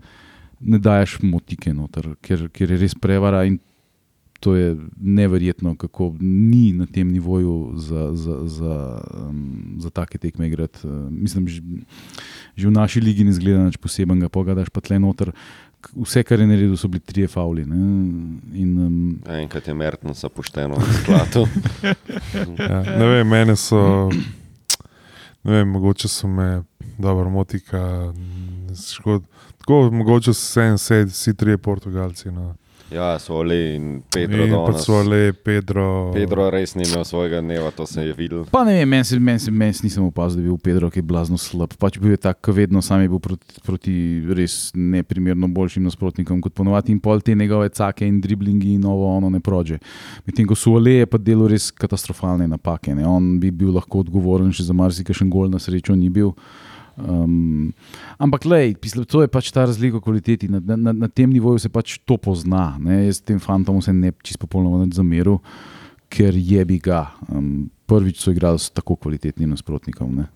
ne 0.58 0.82
daješ 0.82 1.20
Motike 1.22 1.70
noter, 1.74 2.16
ker, 2.20 2.48
ker 2.50 2.74
je 2.74 2.82
res 2.82 2.98
prevara. 2.98 3.46
To 4.40 4.54
je 4.54 4.76
neverjetno, 5.00 5.74
kako 5.76 6.14
ni 6.20 6.72
na 6.72 6.86
tem 6.86 7.10
nivoju 7.12 7.72
za, 7.74 8.10
za, 8.14 8.40
za, 8.46 9.00
um, 9.28 9.76
za 9.78 9.90
take 9.90 10.18
tekme 10.18 10.46
igrati. 10.46 10.86
Uh, 10.86 11.10
mislim, 11.10 11.48
že, 11.48 11.62
že 12.54 12.68
v 12.68 12.70
naši 12.70 13.00
ligi 13.00 13.24
ne 13.24 13.34
zgleda 13.34 13.64
nič 13.66 13.76
posebnega, 13.82 14.30
pogledaš 14.30 14.70
pa 14.70 14.80
tle 14.80 14.98
noter. 15.02 15.34
Vse, 15.94 16.22
kar 16.22 16.38
je 16.38 16.46
naredil, 16.46 16.76
so 16.78 16.88
bili 16.88 17.02
tri 17.02 17.26
fauli. 17.26 17.62
In, 17.62 18.70
um, 18.78 19.18
enkrat 19.26 19.66
je 19.68 19.74
Mertno 19.74 20.14
zapušteno 20.14 20.78
v 20.78 20.94
skladu. 21.02 21.42
ja, 22.70 22.82
ne 22.94 23.06
vem, 23.10 23.26
mene 23.26 23.58
so, 23.58 24.06
ne 25.42 25.50
vem, 25.50 25.68
mogoče 25.68 26.08
so 26.08 26.30
me 26.30 26.62
dobro 26.98 27.30
motika. 27.30 28.14
Škod, 28.86 29.26
tako, 29.58 29.90
mogoče 29.90 30.34
so 30.34 30.62
vse, 30.74 31.04
vsi 31.10 31.34
trije 31.34 31.58
Portugalci. 31.58 32.30
No. 32.30 32.54
Ja, 32.90 33.18
so 33.18 33.42
le 33.42 33.74
in 33.74 34.02
Pedro. 34.10 34.44
In 34.44 34.72
pa 34.72 34.78
so 34.78 35.02
le 35.02 35.32
Pedro. 35.32 36.10
Pedro 36.14 36.48
res 36.50 36.72
ni 36.74 36.86
imel 36.88 37.04
svojega 37.04 37.40
dneva, 37.40 37.68
to 37.70 37.84
se 37.86 38.00
je 38.00 38.14
videl. 38.16 38.46
Pa 38.50 38.62
ne 38.64 38.78
vem, 38.78 38.88
meni 38.88 39.04
se 39.04 39.18
men, 39.20 39.40
men, 39.52 39.74
nisem 39.84 40.06
opazil, 40.06 40.40
da 40.40 40.46
je 40.46 40.48
bil 40.48 40.60
Pedro, 40.64 40.88
ki 40.90 41.02
je 41.02 41.08
blazno 41.10 41.36
slab. 41.36 41.74
Pač 41.76 41.98
bil 42.00 42.14
je 42.16 42.20
tak, 42.24 42.48
vedno 42.48 42.80
sam 42.82 43.02
je 43.04 43.10
bil 43.12 43.20
proti, 43.20 43.60
proti 43.66 43.96
res 44.32 44.70
neprimerno 44.74 45.50
boljšim 45.52 45.84
nasprotnikom 45.84 46.40
kot 46.40 46.56
ponovadi 46.56 46.94
in 46.94 47.02
pol 47.04 47.20
te 47.20 47.34
njegove 47.36 47.68
cake 47.76 48.08
in 48.08 48.22
driblingi 48.24 48.72
in 48.78 48.86
novo 48.88 49.10
ono 49.16 49.28
ne 49.28 49.40
prođe. 49.40 49.76
Medtem 50.24 50.48
ko 50.48 50.56
so 50.56 50.78
le 50.80 51.02
je 51.02 51.10
pa 51.10 51.20
delo 51.20 51.48
res 51.48 51.68
katastrofalne 51.70 52.48
napake. 52.48 52.96
Ne? 52.96 53.04
On 53.06 53.36
bi 53.40 53.52
bil 53.52 53.74
lahko 53.76 54.00
odgovoren 54.06 54.48
še 54.48 54.64
za 54.64 54.72
marsikaj 54.72 55.20
še 55.20 55.28
gol, 55.28 55.52
na 55.52 55.60
srečo 55.60 55.96
ni 55.96 56.08
bil. 56.08 56.32
Um, 56.98 57.72
ampak, 58.18 58.44
lej, 58.44 58.74
pisle, 58.82 59.06
to 59.06 59.22
je 59.22 59.30
pač 59.30 59.52
ta 59.54 59.62
razlika 59.68 60.00
v 60.00 60.04
kvaliteti. 60.04 60.50
Na, 60.50 60.58
na, 60.58 60.92
na 60.92 61.08
tem 61.08 61.30
nivoju 61.30 61.62
se 61.62 61.70
pač 61.70 61.98
to 62.02 62.18
pozna. 62.18 62.74
Ne? 62.82 63.06
Jaz 63.06 63.22
tem 63.22 63.38
fantom 63.38 63.78
se 63.82 63.94
ne 63.94 64.10
čisto 64.22 64.42
popolnoma 64.46 64.88
zameru, 64.90 65.38
ker 66.10 66.34
je 66.34 66.64
bi 66.66 66.80
ga. 66.82 67.06
Um, 67.30 67.70
prvič 67.88 68.20
so 68.20 68.34
igrali 68.34 68.58
s 68.58 68.74
tako 68.74 68.98
kvalitetnim 68.98 69.54
nasprotnikom. 69.54 70.26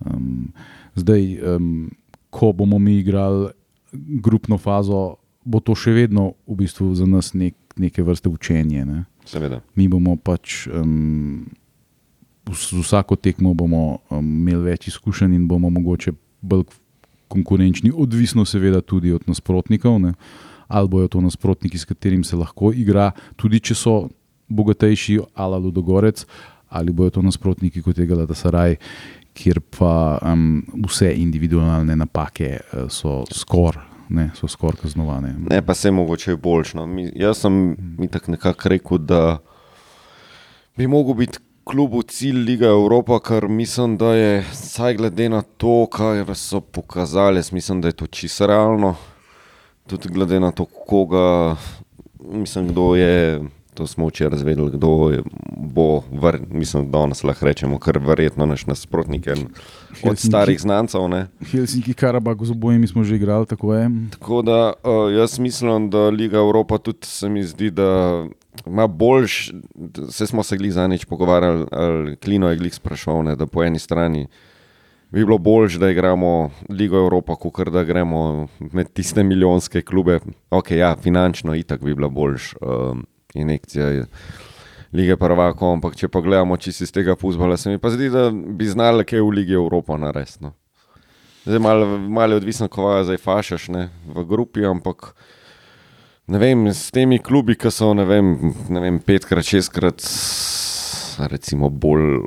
Um, 0.00 0.48
zdaj, 0.96 1.36
um, 1.54 1.90
ko 2.30 2.50
bomo 2.56 2.80
mi 2.80 2.98
igrali 2.98 3.52
grupno 3.92 4.58
fazo, 4.58 5.20
bo 5.44 5.60
to 5.60 5.76
še 5.78 5.94
vedno 5.94 6.34
v 6.48 6.64
bistvu 6.64 6.90
za 6.98 7.06
nas 7.06 7.30
nek, 7.36 7.54
neke 7.78 8.02
vrste 8.02 8.32
učenje. 8.32 8.82
Ne? 8.88 9.04
Mi 9.76 9.86
bomo 9.88 10.16
pač. 10.16 10.64
Um, 10.72 11.46
z 12.54 12.72
vsako 12.82 13.16
tekmo 13.16 13.54
bomo 13.54 13.98
um, 14.10 14.20
imeli 14.20 14.70
več 14.70 14.88
izkušenj 14.88 15.34
in 15.34 15.46
bomo 15.48 15.70
mogoče 15.70 16.12
bolj 16.40 16.66
konkurenčni, 17.28 17.90
odvisno 17.90 18.44
seveda 18.46 18.80
tudi 18.80 19.12
od 19.12 19.26
nasprotnikov, 19.26 19.98
ne? 20.00 20.12
ali 20.68 20.88
bojo 20.88 21.08
to 21.08 21.20
nasprotniki, 21.20 21.78
s 21.78 21.86
katerim 21.86 22.24
se 22.24 22.36
lahko 22.36 22.72
igra, 22.74 23.12
tudi 23.36 23.60
če 23.62 23.74
so 23.74 23.96
bogatejši, 24.48 25.20
ali 25.34 25.60
Ludogorec, 25.62 26.24
ali 26.68 26.92
bojo 26.92 27.18
to 27.18 27.22
nasprotniki 27.22 27.82
kot 27.82 27.98
tega, 27.98 28.26
da 28.26 28.34
se 28.34 28.50
raj. 28.50 28.78
Ker 29.36 29.60
pa 29.60 30.16
um, 30.24 30.62
vse 30.86 31.10
individualne 31.20 31.92
napake 31.98 32.54
uh, 32.56 32.86
so 32.88 33.20
skoraj 33.30 33.96
skor 34.48 34.76
kaznovane. 34.76 35.34
Ne, 35.50 35.62
pa 35.66 35.74
se 35.74 35.90
mogoče 35.90 36.36
boljšno. 36.36 36.86
Jaz 37.14 37.38
sem 37.38 37.76
mi 37.98 38.08
tako 38.08 38.30
nekako 38.30 38.68
rekel, 38.68 38.98
da 38.98 39.38
bi 40.76 40.86
mogel 40.86 41.14
biti 41.14 41.38
klubu 41.66 42.02
cilj 42.02 42.38
Liga 42.44 42.66
Evropa, 42.66 43.18
kar 43.18 43.48
mislim, 43.48 43.96
da 43.96 44.14
je, 44.14 44.44
saj 44.52 44.94
glede 44.94 45.28
na 45.28 45.42
to, 45.42 45.86
kar 45.86 46.34
so 46.34 46.60
pokazali, 46.60 47.42
mislim, 47.52 47.80
da 47.80 47.88
je 47.88 47.92
to 47.92 48.06
čisto 48.06 48.46
realno. 48.46 48.94
Tudi 49.86 50.08
glede 50.08 50.40
na 50.40 50.50
to, 50.50 50.64
koga, 50.64 51.56
mislim, 52.20 52.68
kdo 52.68 52.94
je, 52.94 53.40
to 53.74 53.86
smo 53.86 54.06
včeraj 54.06 54.30
razvedeli, 54.30 54.70
kdo 54.70 55.10
je, 55.10 55.22
bo, 55.56 56.02
ver, 56.12 56.38
mislim, 56.50 56.90
da 56.90 56.98
danes 56.98 57.24
lahko 57.24 57.46
rečemo, 57.46 57.78
kar 57.78 57.98
verjetno 57.98 58.46
naš 58.46 58.66
nasprotnik 58.66 59.26
od 59.26 59.38
Helsinki, 60.00 60.26
starih 60.26 60.60
znancev. 60.60 61.08
Ne. 61.08 61.26
Helsinki, 61.50 61.94
Karabak, 61.94 62.44
z 62.44 62.50
obojimi 62.50 62.86
smo 62.86 63.04
že 63.04 63.16
igrali, 63.16 63.46
tako 63.46 63.74
je. 63.74 63.90
Tako 64.10 64.42
da 64.42 64.72
uh, 64.84 65.14
jaz 65.14 65.38
mislim, 65.38 65.90
da 65.90 66.08
Liga 66.08 66.38
Evropa 66.38 66.78
tudi 66.78 67.06
se 67.06 67.28
mi 67.28 67.44
zdi, 67.44 67.70
da 67.70 68.24
ima 68.66 68.86
boljš, 68.86 69.52
se 70.10 70.26
smo 70.26 70.42
se 70.42 70.56
glih 70.56 70.72
zanič 70.72 71.04
pogovarjali, 71.04 71.66
ali 71.72 72.16
Klino 72.16 72.50
je 72.50 72.56
glih 72.56 72.74
sprašoval, 72.74 73.24
ne, 73.24 73.36
da 73.36 73.46
po 73.46 73.64
eni 73.64 73.78
strani 73.78 74.26
bi 75.10 75.24
bilo 75.24 75.38
bolj, 75.38 75.78
da 75.78 75.90
igramo 75.90 76.50
Ligo 76.68 76.98
Evropa, 76.98 77.36
kot 77.36 77.68
da 77.68 77.84
gremo 77.84 78.48
med 78.58 78.92
tiste 78.92 79.22
milijonske 79.24 79.82
klube. 79.82 80.18
Ok, 80.50 80.70
ja, 80.70 80.96
finančno 81.02 81.54
itak 81.54 81.84
bi 81.84 81.94
bila 81.94 82.08
boljš 82.08 82.54
um, 82.60 83.06
injekcija. 83.34 84.04
Lige 84.92 85.16
prvako, 85.16 85.72
ampak 85.72 85.96
če 85.96 86.08
pogledamo 86.08 86.56
čisto 86.56 86.84
iz 86.84 86.92
tega 86.92 87.16
fuzbola, 87.16 87.56
se 87.56 87.70
mi 87.70 87.78
pa 87.78 87.90
zdi, 87.90 88.10
da 88.10 88.30
bi 88.30 88.66
znali 88.66 89.04
kaj 89.04 89.20
v 89.20 89.30
Ligi 89.30 89.52
Evropa 89.52 89.96
narediti. 89.96 90.44
No. 90.44 90.52
Zdaj 91.44 91.58
malo 91.58 91.98
mal 91.98 92.30
je 92.30 92.36
odvisno, 92.36 92.68
ko 92.68 92.90
zdaj 93.04 93.16
fašaš 93.22 93.68
ne, 93.68 93.88
v 94.14 94.24
grupi, 94.24 94.64
ampak 94.66 95.12
ne 96.26 96.38
vem, 96.38 96.66
s 96.72 96.90
temi 96.90 97.18
klubi, 97.22 97.56
ki 97.58 97.70
so 97.70 97.92
ne 97.94 98.06
vem, 98.08 98.32
ne 98.72 98.82
vem 98.82 98.98
petkrat, 99.02 99.46
šestkrat, 99.46 100.02
recimo 101.30 101.70
bolj 101.70 102.20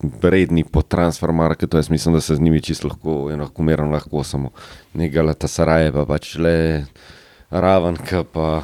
vredni 0.00 0.64
po 0.64 0.82
transfermarketu, 0.82 1.76
jaz 1.76 1.90
mislim, 1.90 2.14
da 2.14 2.20
se 2.20 2.36
z 2.36 2.40
njimi 2.40 2.62
čisto 2.62 2.88
lahko, 2.88 3.30
enako 3.32 3.62
merno 3.62 3.90
lahko 3.92 4.24
samo 4.24 4.50
nekaj 4.94 5.22
leta 5.22 5.48
Saraje, 5.48 5.92
pa 5.92 6.06
pač 6.08 6.34
le 6.38 6.86
raven, 7.50 7.96
ki 7.96 8.24
pa. 8.32 8.62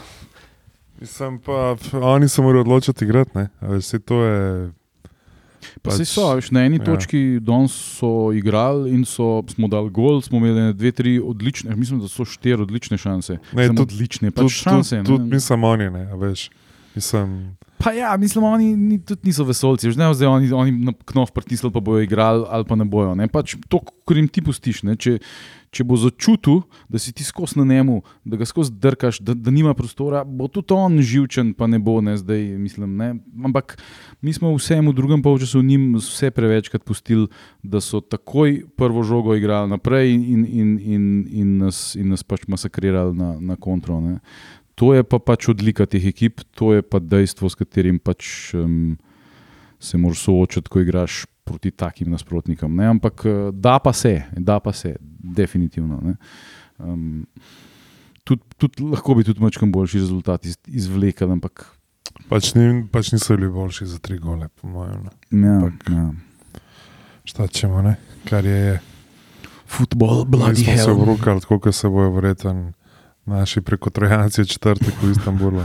Mislim 1.01 1.39
pa, 1.45 1.77
oni 2.01 2.29
se 2.29 2.43
morajo 2.43 2.65
odločiti 2.65 3.05
igrati, 3.05 3.49
vse 3.61 3.99
to 3.99 4.23
je. 4.25 4.71
Pa 5.83 5.91
pač, 5.91 6.07
so, 6.09 6.29
viš, 6.39 6.51
na 6.55 6.65
eni 6.67 6.81
ja. 6.81 6.85
točki 6.85 7.39
danes 7.45 7.75
so 7.99 8.31
igrali 8.37 8.93
in 8.95 9.05
so, 9.09 9.43
smo 9.53 9.69
dali 9.73 9.91
gol, 9.91 10.23
smo 10.23 10.41
imeli 10.41 10.73
dve, 10.75 10.93
tri 10.93 11.17
odlične, 11.21 11.77
mislim, 11.77 12.01
da 12.01 12.11
so 12.11 12.25
štiri 12.25 12.63
odlične 12.63 12.99
šanse. 12.99 13.39
Ne, 13.53 13.69
tudi 13.69 13.87
odlične, 13.89 14.31
pač 14.31 14.49
tud, 14.49 14.57
šanse. 14.63 15.03
Tudi 15.05 15.25
tud, 15.25 15.31
mislim, 15.35 15.65
oni 15.65 15.91
ne, 15.91 16.09
veš. 16.21 16.49
Mislim, 16.97 17.57
Pa 17.79 17.93
ja, 17.93 18.17
mislim, 18.17 18.45
oni 18.45 18.77
ni, 18.77 18.99
tudi 19.05 19.29
niso 19.29 19.45
vesolci, 19.45 19.91
že 19.91 19.99
ne 20.01 20.09
zdaj 20.15 20.29
oni, 20.29 20.53
oni 20.53 20.73
na 20.89 20.93
knof 21.13 21.31
pritisnili, 21.31 21.73
pa 21.73 21.81
bojo 21.81 22.03
igrali 22.03 22.45
ali 22.49 22.65
pa 22.65 22.77
ne 22.77 22.85
bojo. 22.85 23.15
Ne? 23.15 23.29
Pač 23.29 23.57
to, 23.69 23.83
kar 24.09 24.17
jim 24.17 24.29
ti 24.29 24.43
pustiš. 24.43 24.81
Ne? 24.87 24.97
Če, 24.97 25.19
če 25.77 25.85
bo 25.85 25.99
začutil, 26.01 26.63
da 26.89 27.01
si 27.03 27.13
ti 27.13 27.25
skozi 27.27 27.61
na 27.61 27.67
njemu, 27.69 28.01
da 28.25 28.41
ga 28.41 28.49
skozi 28.49 28.73
drkaš, 28.81 29.21
da, 29.21 29.37
da 29.37 29.53
nima 29.53 29.75
prostora, 29.77 30.25
bo 30.25 30.49
tudi 30.49 30.73
on 30.73 30.97
živčen, 31.05 31.53
pa 31.59 31.69
ne 31.69 31.79
bo, 31.83 31.99
ne 32.01 32.17
zdaj, 32.17 32.43
mislim. 32.57 32.97
Ne? 32.97 33.11
Ampak 33.45 33.77
mi 34.25 34.33
smo 34.33 34.55
vsem 34.57 34.89
v 34.89 34.97
drugem 34.97 35.23
polčasu 35.23 35.63
njim 35.63 35.93
vse 36.01 36.33
prevečkrat 36.33 36.85
pustili, 36.87 37.29
da 37.63 37.83
so 37.85 38.01
takoj 38.01 38.63
prvo 38.77 39.05
žogo 39.05 39.37
igrali 39.37 39.71
naprej 39.75 40.15
in, 40.17 40.47
in, 40.47 40.77
in, 40.81 41.09
in, 41.29 41.57
nas, 41.65 41.93
in 41.99 42.15
nas 42.15 42.25
pač 42.25 42.49
masakrirali 42.49 43.17
na, 43.17 43.35
na 43.41 43.61
kontro. 43.61 44.01
Ne? 44.01 44.21
To 44.77 44.93
je 44.93 45.05
pa 45.09 45.19
pač 45.19 45.49
odlika 45.49 45.87
teh 45.89 46.05
ekip, 46.05 46.43
to 46.53 46.75
je 46.77 46.85
pa 46.85 47.01
dejstvo, 47.01 47.49
s 47.49 47.57
katerim 47.57 47.99
pač, 47.99 48.53
um, 48.57 48.97
se 49.81 49.97
moraš 49.97 50.27
soočati, 50.27 50.69
ko 50.69 50.83
igraš 50.85 51.25
proti 51.47 51.71
takim 51.71 52.11
nasprotnikom. 52.13 52.75
Ne? 52.77 52.91
Ampak 52.97 53.25
da 53.53 53.79
pa 53.81 53.93
se, 53.97 54.27
da 54.37 54.59
pa 54.61 54.75
se, 54.77 54.97
definitivno. 55.01 56.17
Um, 56.79 57.25
tudi, 58.25 58.43
tudi, 58.59 58.85
lahko 58.93 59.17
bi 59.17 59.25
tudi 59.25 59.41
mačkam 59.41 59.73
boljši 59.73 60.03
rezultat 60.03 60.45
iz, 60.45 60.59
izvlekel, 60.67 61.33
ampak. 61.39 61.65
Pač, 62.29 62.53
ni, 62.59 62.85
pač 62.93 63.15
niso 63.15 63.37
bili 63.37 63.49
boljši 63.53 63.89
za 63.95 64.03
tri 64.03 64.19
gole, 64.21 64.51
po 64.61 64.69
mojem. 64.69 65.09
Ja, 65.31 65.57
ja. 65.95 66.11
Šta 67.25 67.49
čemo, 67.49 67.81
ne? 67.83 67.97
kar 68.29 68.45
je. 68.45 68.61
je. 68.75 68.77
Futbol, 69.67 70.25
blagi. 70.25 70.61
Mi 70.61 70.77
smo 70.77 70.85
se 70.85 70.93
vrukali, 70.93 71.41
kako 71.41 71.73
se 71.73 71.89
bojo 71.89 72.11
vreten 72.11 72.73
naši 73.27 73.61
preko 73.61 73.91
Trojanci 73.91 74.47
četrtek 74.47 74.95
v 75.03 75.11
Istanbulu. 75.11 75.61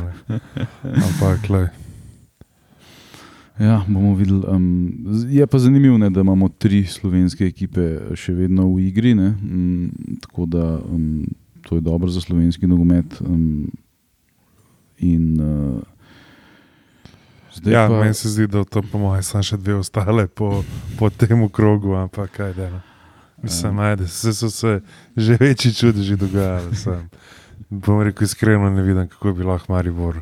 Ampak, 0.84 1.50
le. 1.50 1.70
Ja, 3.60 3.86
bomo 3.88 4.16
videli. 4.16 4.42
Um, 4.48 4.94
je 5.30 5.48
pa 5.48 5.60
zanimivo, 5.60 5.98
ne, 5.98 6.10
da 6.10 6.22
imamo 6.22 6.50
tri 6.50 6.86
slovenske 6.86 7.46
ekipe 7.46 8.16
še 8.18 8.34
vedno 8.34 8.66
v 8.74 8.88
igri. 8.88 9.14
Um, 9.14 9.92
tako 10.22 10.46
da 10.46 10.80
um, 10.80 11.26
to 11.68 11.76
je 11.76 11.82
dobro 11.82 12.10
za 12.10 12.22
slovenski 12.22 12.68
nogomet. 12.68 13.22
Um, 13.22 13.70
in, 14.98 15.42
uh, 15.42 15.82
ja, 17.66 17.88
pa... 17.88 18.00
meni 18.00 18.14
se 18.14 18.30
zdi, 18.30 18.48
da 18.48 18.64
to 18.64 18.82
po 18.82 18.98
mojem 18.98 19.24
so 19.24 19.44
še 19.46 19.62
dve 19.62 19.78
ostale 19.84 20.26
po, 20.28 20.64
po 20.98 21.10
tem 21.10 21.46
krogu, 21.50 21.94
ampak 22.00 22.32
kaj 22.38 22.54
da. 22.58 22.70
No. 22.70 22.82
Mislim, 23.44 23.78
da 23.78 24.08
se 24.08 24.34
so 24.34 24.50
se 24.50 24.82
že 25.18 25.38
večji 25.40 25.74
čudeži 25.74 26.16
dogajali. 26.16 26.76
Bom 27.70 28.02
rekel 28.02 28.26
iskreno, 28.26 28.70
ne 28.70 28.82
vidim, 28.82 29.08
kako 29.08 29.34
bi 29.34 29.44
lahko 29.44 29.74
Maribor 29.74 30.22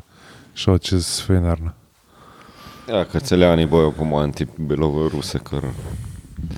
šel 0.54 0.78
čez 0.78 1.22
Fenarno. 1.26 1.72
Ja, 2.88 3.04
kot 3.04 3.22
celjani 3.22 3.66
bojo, 3.66 3.92
po 3.92 4.04
mojem, 4.04 4.32
ti 4.32 4.46
bilo 4.58 4.90
v 4.90 5.08
Ruse, 5.08 5.38
ker 5.38 5.68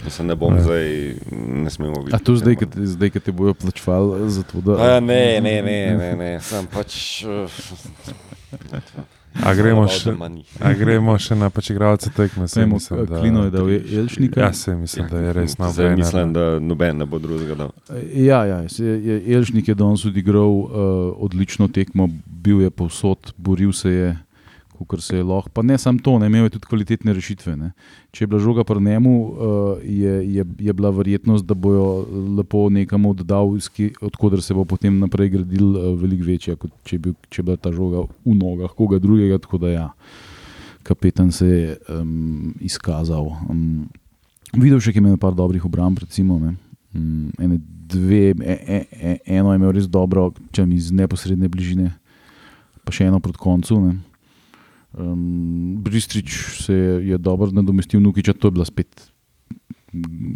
se 0.09 0.25
ne 0.25 0.35
bom 0.35 0.55
ne. 0.55 0.63
zdaj, 0.63 1.15
ne 1.65 1.71
smemo 1.71 2.01
videti. 2.01 2.17
A 2.17 2.19
tu 2.25 2.37
zdaj, 2.37 2.57
zdaj 2.75 3.11
ki 3.11 3.21
te 3.21 3.33
bojo 3.33 3.55
plačvali 3.55 4.31
za 4.31 4.43
to, 4.43 4.61
da. 4.61 4.79
A, 4.97 5.01
ne, 5.01 5.41
ne, 5.41 5.63
ne, 5.63 5.79
ne, 5.97 6.13
ne, 6.17 6.31
sem 6.41 6.67
pač. 6.67 7.25
Uh, 7.25 7.51
A 9.41 9.55
gremo, 9.55 9.87
še, 9.89 10.13
a 10.61 10.73
gremo 10.77 11.15
še 11.19 11.37
na 11.41 11.49
pač 11.51 11.71
igralce 11.73 12.11
tekme. 12.13 12.45
Vemo, 12.53 12.77
Klino 13.09 13.47
je 13.47 13.53
dal 13.55 13.71
Elšnika. 13.73 14.41
Ja, 14.41 14.53
se 14.53 14.75
mislim, 14.77 15.09
da 15.09 15.23
je 15.23 15.33
res 15.33 15.57
noben. 15.59 15.73
Zdaj 15.73 15.97
mislim, 15.97 16.33
da 16.37 16.47
noben 16.61 17.01
ne 17.01 17.07
bo 17.09 17.21
drugega 17.23 17.57
dal. 17.57 17.73
Ja, 18.13 18.43
ja, 18.45 18.61
Elšnik 19.37 19.73
je 19.73 19.79
danes 19.79 20.05
odigral 20.05 20.53
uh, 20.53 20.69
odlično 21.17 21.71
tekmo, 21.73 22.11
bil 22.27 22.61
je 22.61 22.71
povsod, 22.71 23.33
boril 23.37 23.73
se 23.73 23.91
je 23.93 24.13
kar 24.89 25.01
se 25.01 25.17
je 25.17 25.23
lahko. 25.23 25.51
Pa 25.55 25.63
ne 25.63 25.79
samo 25.79 25.99
to, 26.03 26.19
ne 26.19 26.27
imel 26.27 26.47
je 26.47 26.57
tudi 26.57 26.67
kvalitetne 26.67 27.13
rešitve. 27.13 27.57
Ne. 27.57 27.71
Če 28.11 28.25
je 28.25 28.29
bila 28.31 28.41
žoga 28.43 28.65
pri 28.65 28.81
njemu, 28.83 29.13
uh, 29.23 29.83
je, 29.85 30.15
je, 30.35 30.45
je 30.59 30.73
bila 30.73 30.91
verjetnost, 30.91 31.47
da 31.47 31.55
bojo 31.55 32.07
lepo 32.39 32.69
nekam 32.71 33.07
oddal, 33.07 33.55
odkuder 34.01 34.43
se 34.43 34.55
bo 34.55 34.65
potem 34.65 34.99
naprej 34.99 35.33
gradil, 35.37 35.77
uh, 35.77 35.93
veliko 36.01 36.27
večja, 36.27 36.57
kot 36.57 36.73
če 36.85 36.99
bi 36.99 37.15
če 37.31 37.47
bila 37.47 37.57
ta 37.57 37.73
žoga 37.73 38.07
v 38.25 38.37
nogah 38.37 38.73
koga 38.77 38.99
drugega. 39.03 39.39
Tako 39.43 39.63
da 39.63 39.73
ja, 39.73 39.89
kapetan 40.83 41.33
se 41.33 41.47
je 41.47 41.77
um, 41.89 42.55
izkazal. 42.61 43.31
Um, 43.49 43.89
videl 44.57 44.81
še, 44.83 44.93
ki 44.93 45.01
ima 45.01 45.15
nekaj 45.15 45.37
dobrih 45.39 45.65
obramb, 45.69 46.03
recimo. 46.03 46.41
Ne. 46.43 46.57
Um, 46.93 47.61
dve, 47.93 48.31
e, 48.31 48.57
e, 48.67 48.85
e, 48.93 49.19
eno 49.27 49.53
je 49.53 49.57
imel 49.57 49.73
res 49.77 49.89
dobro, 49.89 50.31
če 50.53 50.65
mi 50.67 50.79
iz 50.81 50.91
neposredne 50.95 51.49
bližine, 51.53 51.93
pa 52.85 52.95
še 52.95 53.09
eno 53.11 53.21
proti 53.21 53.41
koncu. 53.43 53.79
Ne. 53.85 54.12
Um, 54.93 55.79
Bristrič 55.81 56.35
se 56.65 56.75
je, 56.75 57.09
je 57.09 57.19
dobro 57.19 57.51
nadomestil, 57.51 58.01
Nukiča, 58.01 58.33
to 58.33 58.49
je 58.49 58.53
bila 58.53 58.65
spet 58.65 59.13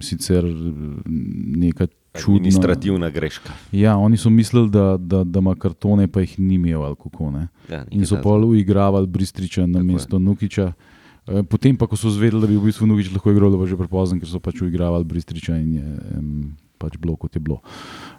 sicer 0.01 0.45
neka 1.57 1.87
čudna. 2.21 2.37
Administrativna 2.37 3.11
greška. 3.11 3.53
Ja, 3.73 3.97
oni 3.97 4.16
so 4.16 4.31
mislili, 4.31 4.71
da, 4.71 4.97
da, 5.01 5.25
da 5.25 5.38
ima 5.38 5.55
kartone, 5.55 6.09
pa 6.09 6.21
jih 6.21 6.38
ni 6.38 6.55
imel. 6.55 6.95
Kako, 6.95 7.33
ja, 7.71 7.85
In 7.90 8.07
so 8.07 8.21
pa 8.23 8.31
uigravali 8.31 9.07
Bristriča 9.07 9.66
na 9.66 9.83
mesto 9.83 10.19
Nukiča. 10.19 10.73
Potem, 11.51 11.77
pa, 11.77 11.87
ko 11.87 11.97
so 11.97 12.11
zvedeli, 12.11 12.40
da 12.40 12.47
bi 12.47 12.57
v 12.57 12.69
bistvu 12.69 12.87
Nukič 12.87 13.11
lahko 13.12 13.33
igral, 13.33 13.51
da 13.51 13.59
bo 13.59 13.66
že 13.66 13.77
prepozno, 13.77 14.21
ker 14.21 14.29
so 14.29 14.40
pač 14.40 14.61
uigravali 14.62 15.05
Bristriča 15.05 15.57
in 15.59 15.73
je 15.75 15.87
um, 16.19 16.53
pač 16.78 16.96
bilo, 17.00 17.16
kot 17.16 17.36
je 17.36 17.40
bilo. 17.40 17.60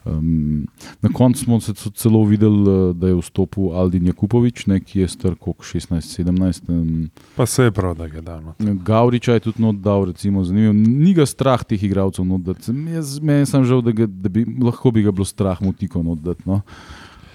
Um, 0.05 0.67
na 1.01 1.09
koncu 1.13 1.43
smo 1.43 1.59
se 1.61 1.73
celo 1.73 2.23
videli, 2.23 2.61
eh, 2.69 2.93
da 2.93 3.07
je 3.07 3.17
vstopil 3.19 3.71
Aldin 3.77 4.07
Jakupovič, 4.07 4.65
ne, 4.71 4.79
ki 4.79 5.03
je 5.03 5.07
star 5.07 5.35
kot 5.35 5.63
16-17. 5.63 6.69
Um, 6.69 7.09
pa 7.35 7.45
se 7.45 7.67
je 7.67 7.71
prav, 7.71 7.97
da 7.97 8.05
je 8.05 8.21
dal. 8.21 8.53
Gavriča 8.59 9.33
je 9.33 9.47
tudi 9.49 9.65
oddal, 9.65 10.05
recimo, 10.11 10.43
zanimivo. 10.43 10.73
Ni 10.73 11.13
ga 11.13 11.25
strah 11.25 11.63
teh 11.63 11.83
igralcev. 11.83 12.25
Meni 12.25 13.45
sem 13.45 13.65
žal, 13.65 13.81
da, 13.81 13.91
ga, 13.91 14.07
da 14.07 14.29
bi 14.29 14.45
lahko 14.63 14.91
bi 14.91 15.03
ga 15.03 15.11
bilo 15.11 15.25
strah 15.25 15.61
mutiko 15.61 15.99
oddati. 15.99 16.45
No. 16.45 16.61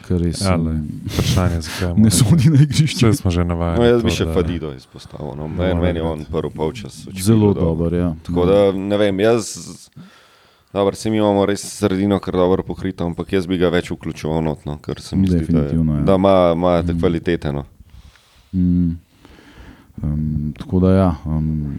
Res, 0.09 0.41
ja, 0.41 0.57
vprašanje 0.57 1.55
je, 1.55 1.61
zakaj 1.63 1.95
ne 2.05 2.11
sodi 2.11 2.51
na 2.51 2.63
igrišče. 2.63 3.09
Vse 3.09 3.21
smo 3.21 3.31
že 3.31 3.45
navajeni. 3.45 3.79
No, 3.79 3.87
jaz 3.87 4.03
bi 4.03 4.15
še 4.15 4.27
Fadido 4.35 4.73
izpostavil. 4.77 5.35
No. 5.39 5.49
Meni 5.49 5.81
men 5.81 5.97
je 5.97 6.03
on 6.03 6.25
prvi 6.29 6.51
polčas. 6.57 7.05
Zelo 7.17 7.53
dober. 7.55 7.95
Ja. 7.95 8.11
Tako 8.27 8.47
da 8.49 8.59
ne 8.77 8.99
vem, 8.99 9.23
jaz. 9.23 9.55
Dobro, 10.73 10.97
mi 11.05 11.17
imamo 11.17 11.47
res 11.47 11.61
sredino, 11.79 12.19
kar 12.19 12.35
dobro 12.35 12.63
pokrito, 12.63 13.05
ampak 13.05 13.33
jaz 13.33 13.47
bi 13.47 13.59
ga 13.61 13.69
več 13.69 13.91
vključeval 13.93 14.41
notno, 14.41 14.79
ker 14.81 15.03
se 15.05 15.17
mi 15.17 15.29
zdi, 15.29 15.45
da, 15.53 15.67
je, 15.69 15.77
ja. 15.77 15.99
da 16.09 16.17
ima, 16.17 16.37
ima 16.57 16.73
te 16.81 16.95
mm. 16.95 17.01
kvalitete. 17.01 17.53
No. 17.53 17.67
Mm. 18.53 18.95
Um, 20.03 20.55
tako 20.57 20.81
da 20.81 20.95
ja, 20.95 21.11
um, 21.29 21.77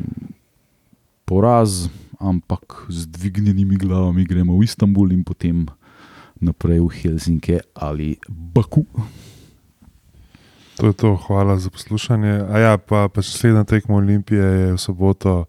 poraz, 1.25 1.88
ampak 2.19 2.86
z 2.89 3.10
dvignjenimi 3.10 3.82
glavami 3.82 4.27
gremo 4.29 4.60
v 4.60 4.69
Istanbul 4.69 5.12
in 5.12 5.25
potem 5.25 5.65
naprej 6.38 6.86
v 6.86 6.93
Helsinke 7.01 7.60
ali 7.73 8.19
Baku. 8.29 8.86
To 10.77 10.89
je 10.89 10.93
to, 10.93 11.17
hvala 11.27 11.58
za 11.58 11.73
poslušanje. 11.73 12.45
A 12.45 12.60
ja, 12.60 12.73
pa, 12.77 13.08
pa 13.10 13.25
še 13.25 13.34
naslednja 13.34 13.65
tekma 13.65 13.97
Olimpije 13.97 14.45
je 14.45 14.73
v 14.77 14.82
soboto, 14.82 15.45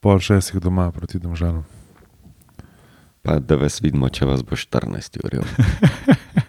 pol 0.00 0.24
šestih 0.24 0.56
doma 0.56 0.88
proti 0.88 1.20
Domžalu. 1.20 1.77
Pa 3.28 3.38
da 3.38 3.58
vas 3.60 3.74
vidimo, 3.84 4.08
če 4.08 4.24
vas 4.24 4.40
bo 4.40 4.56
14 4.56 5.18
ur. 5.20 5.34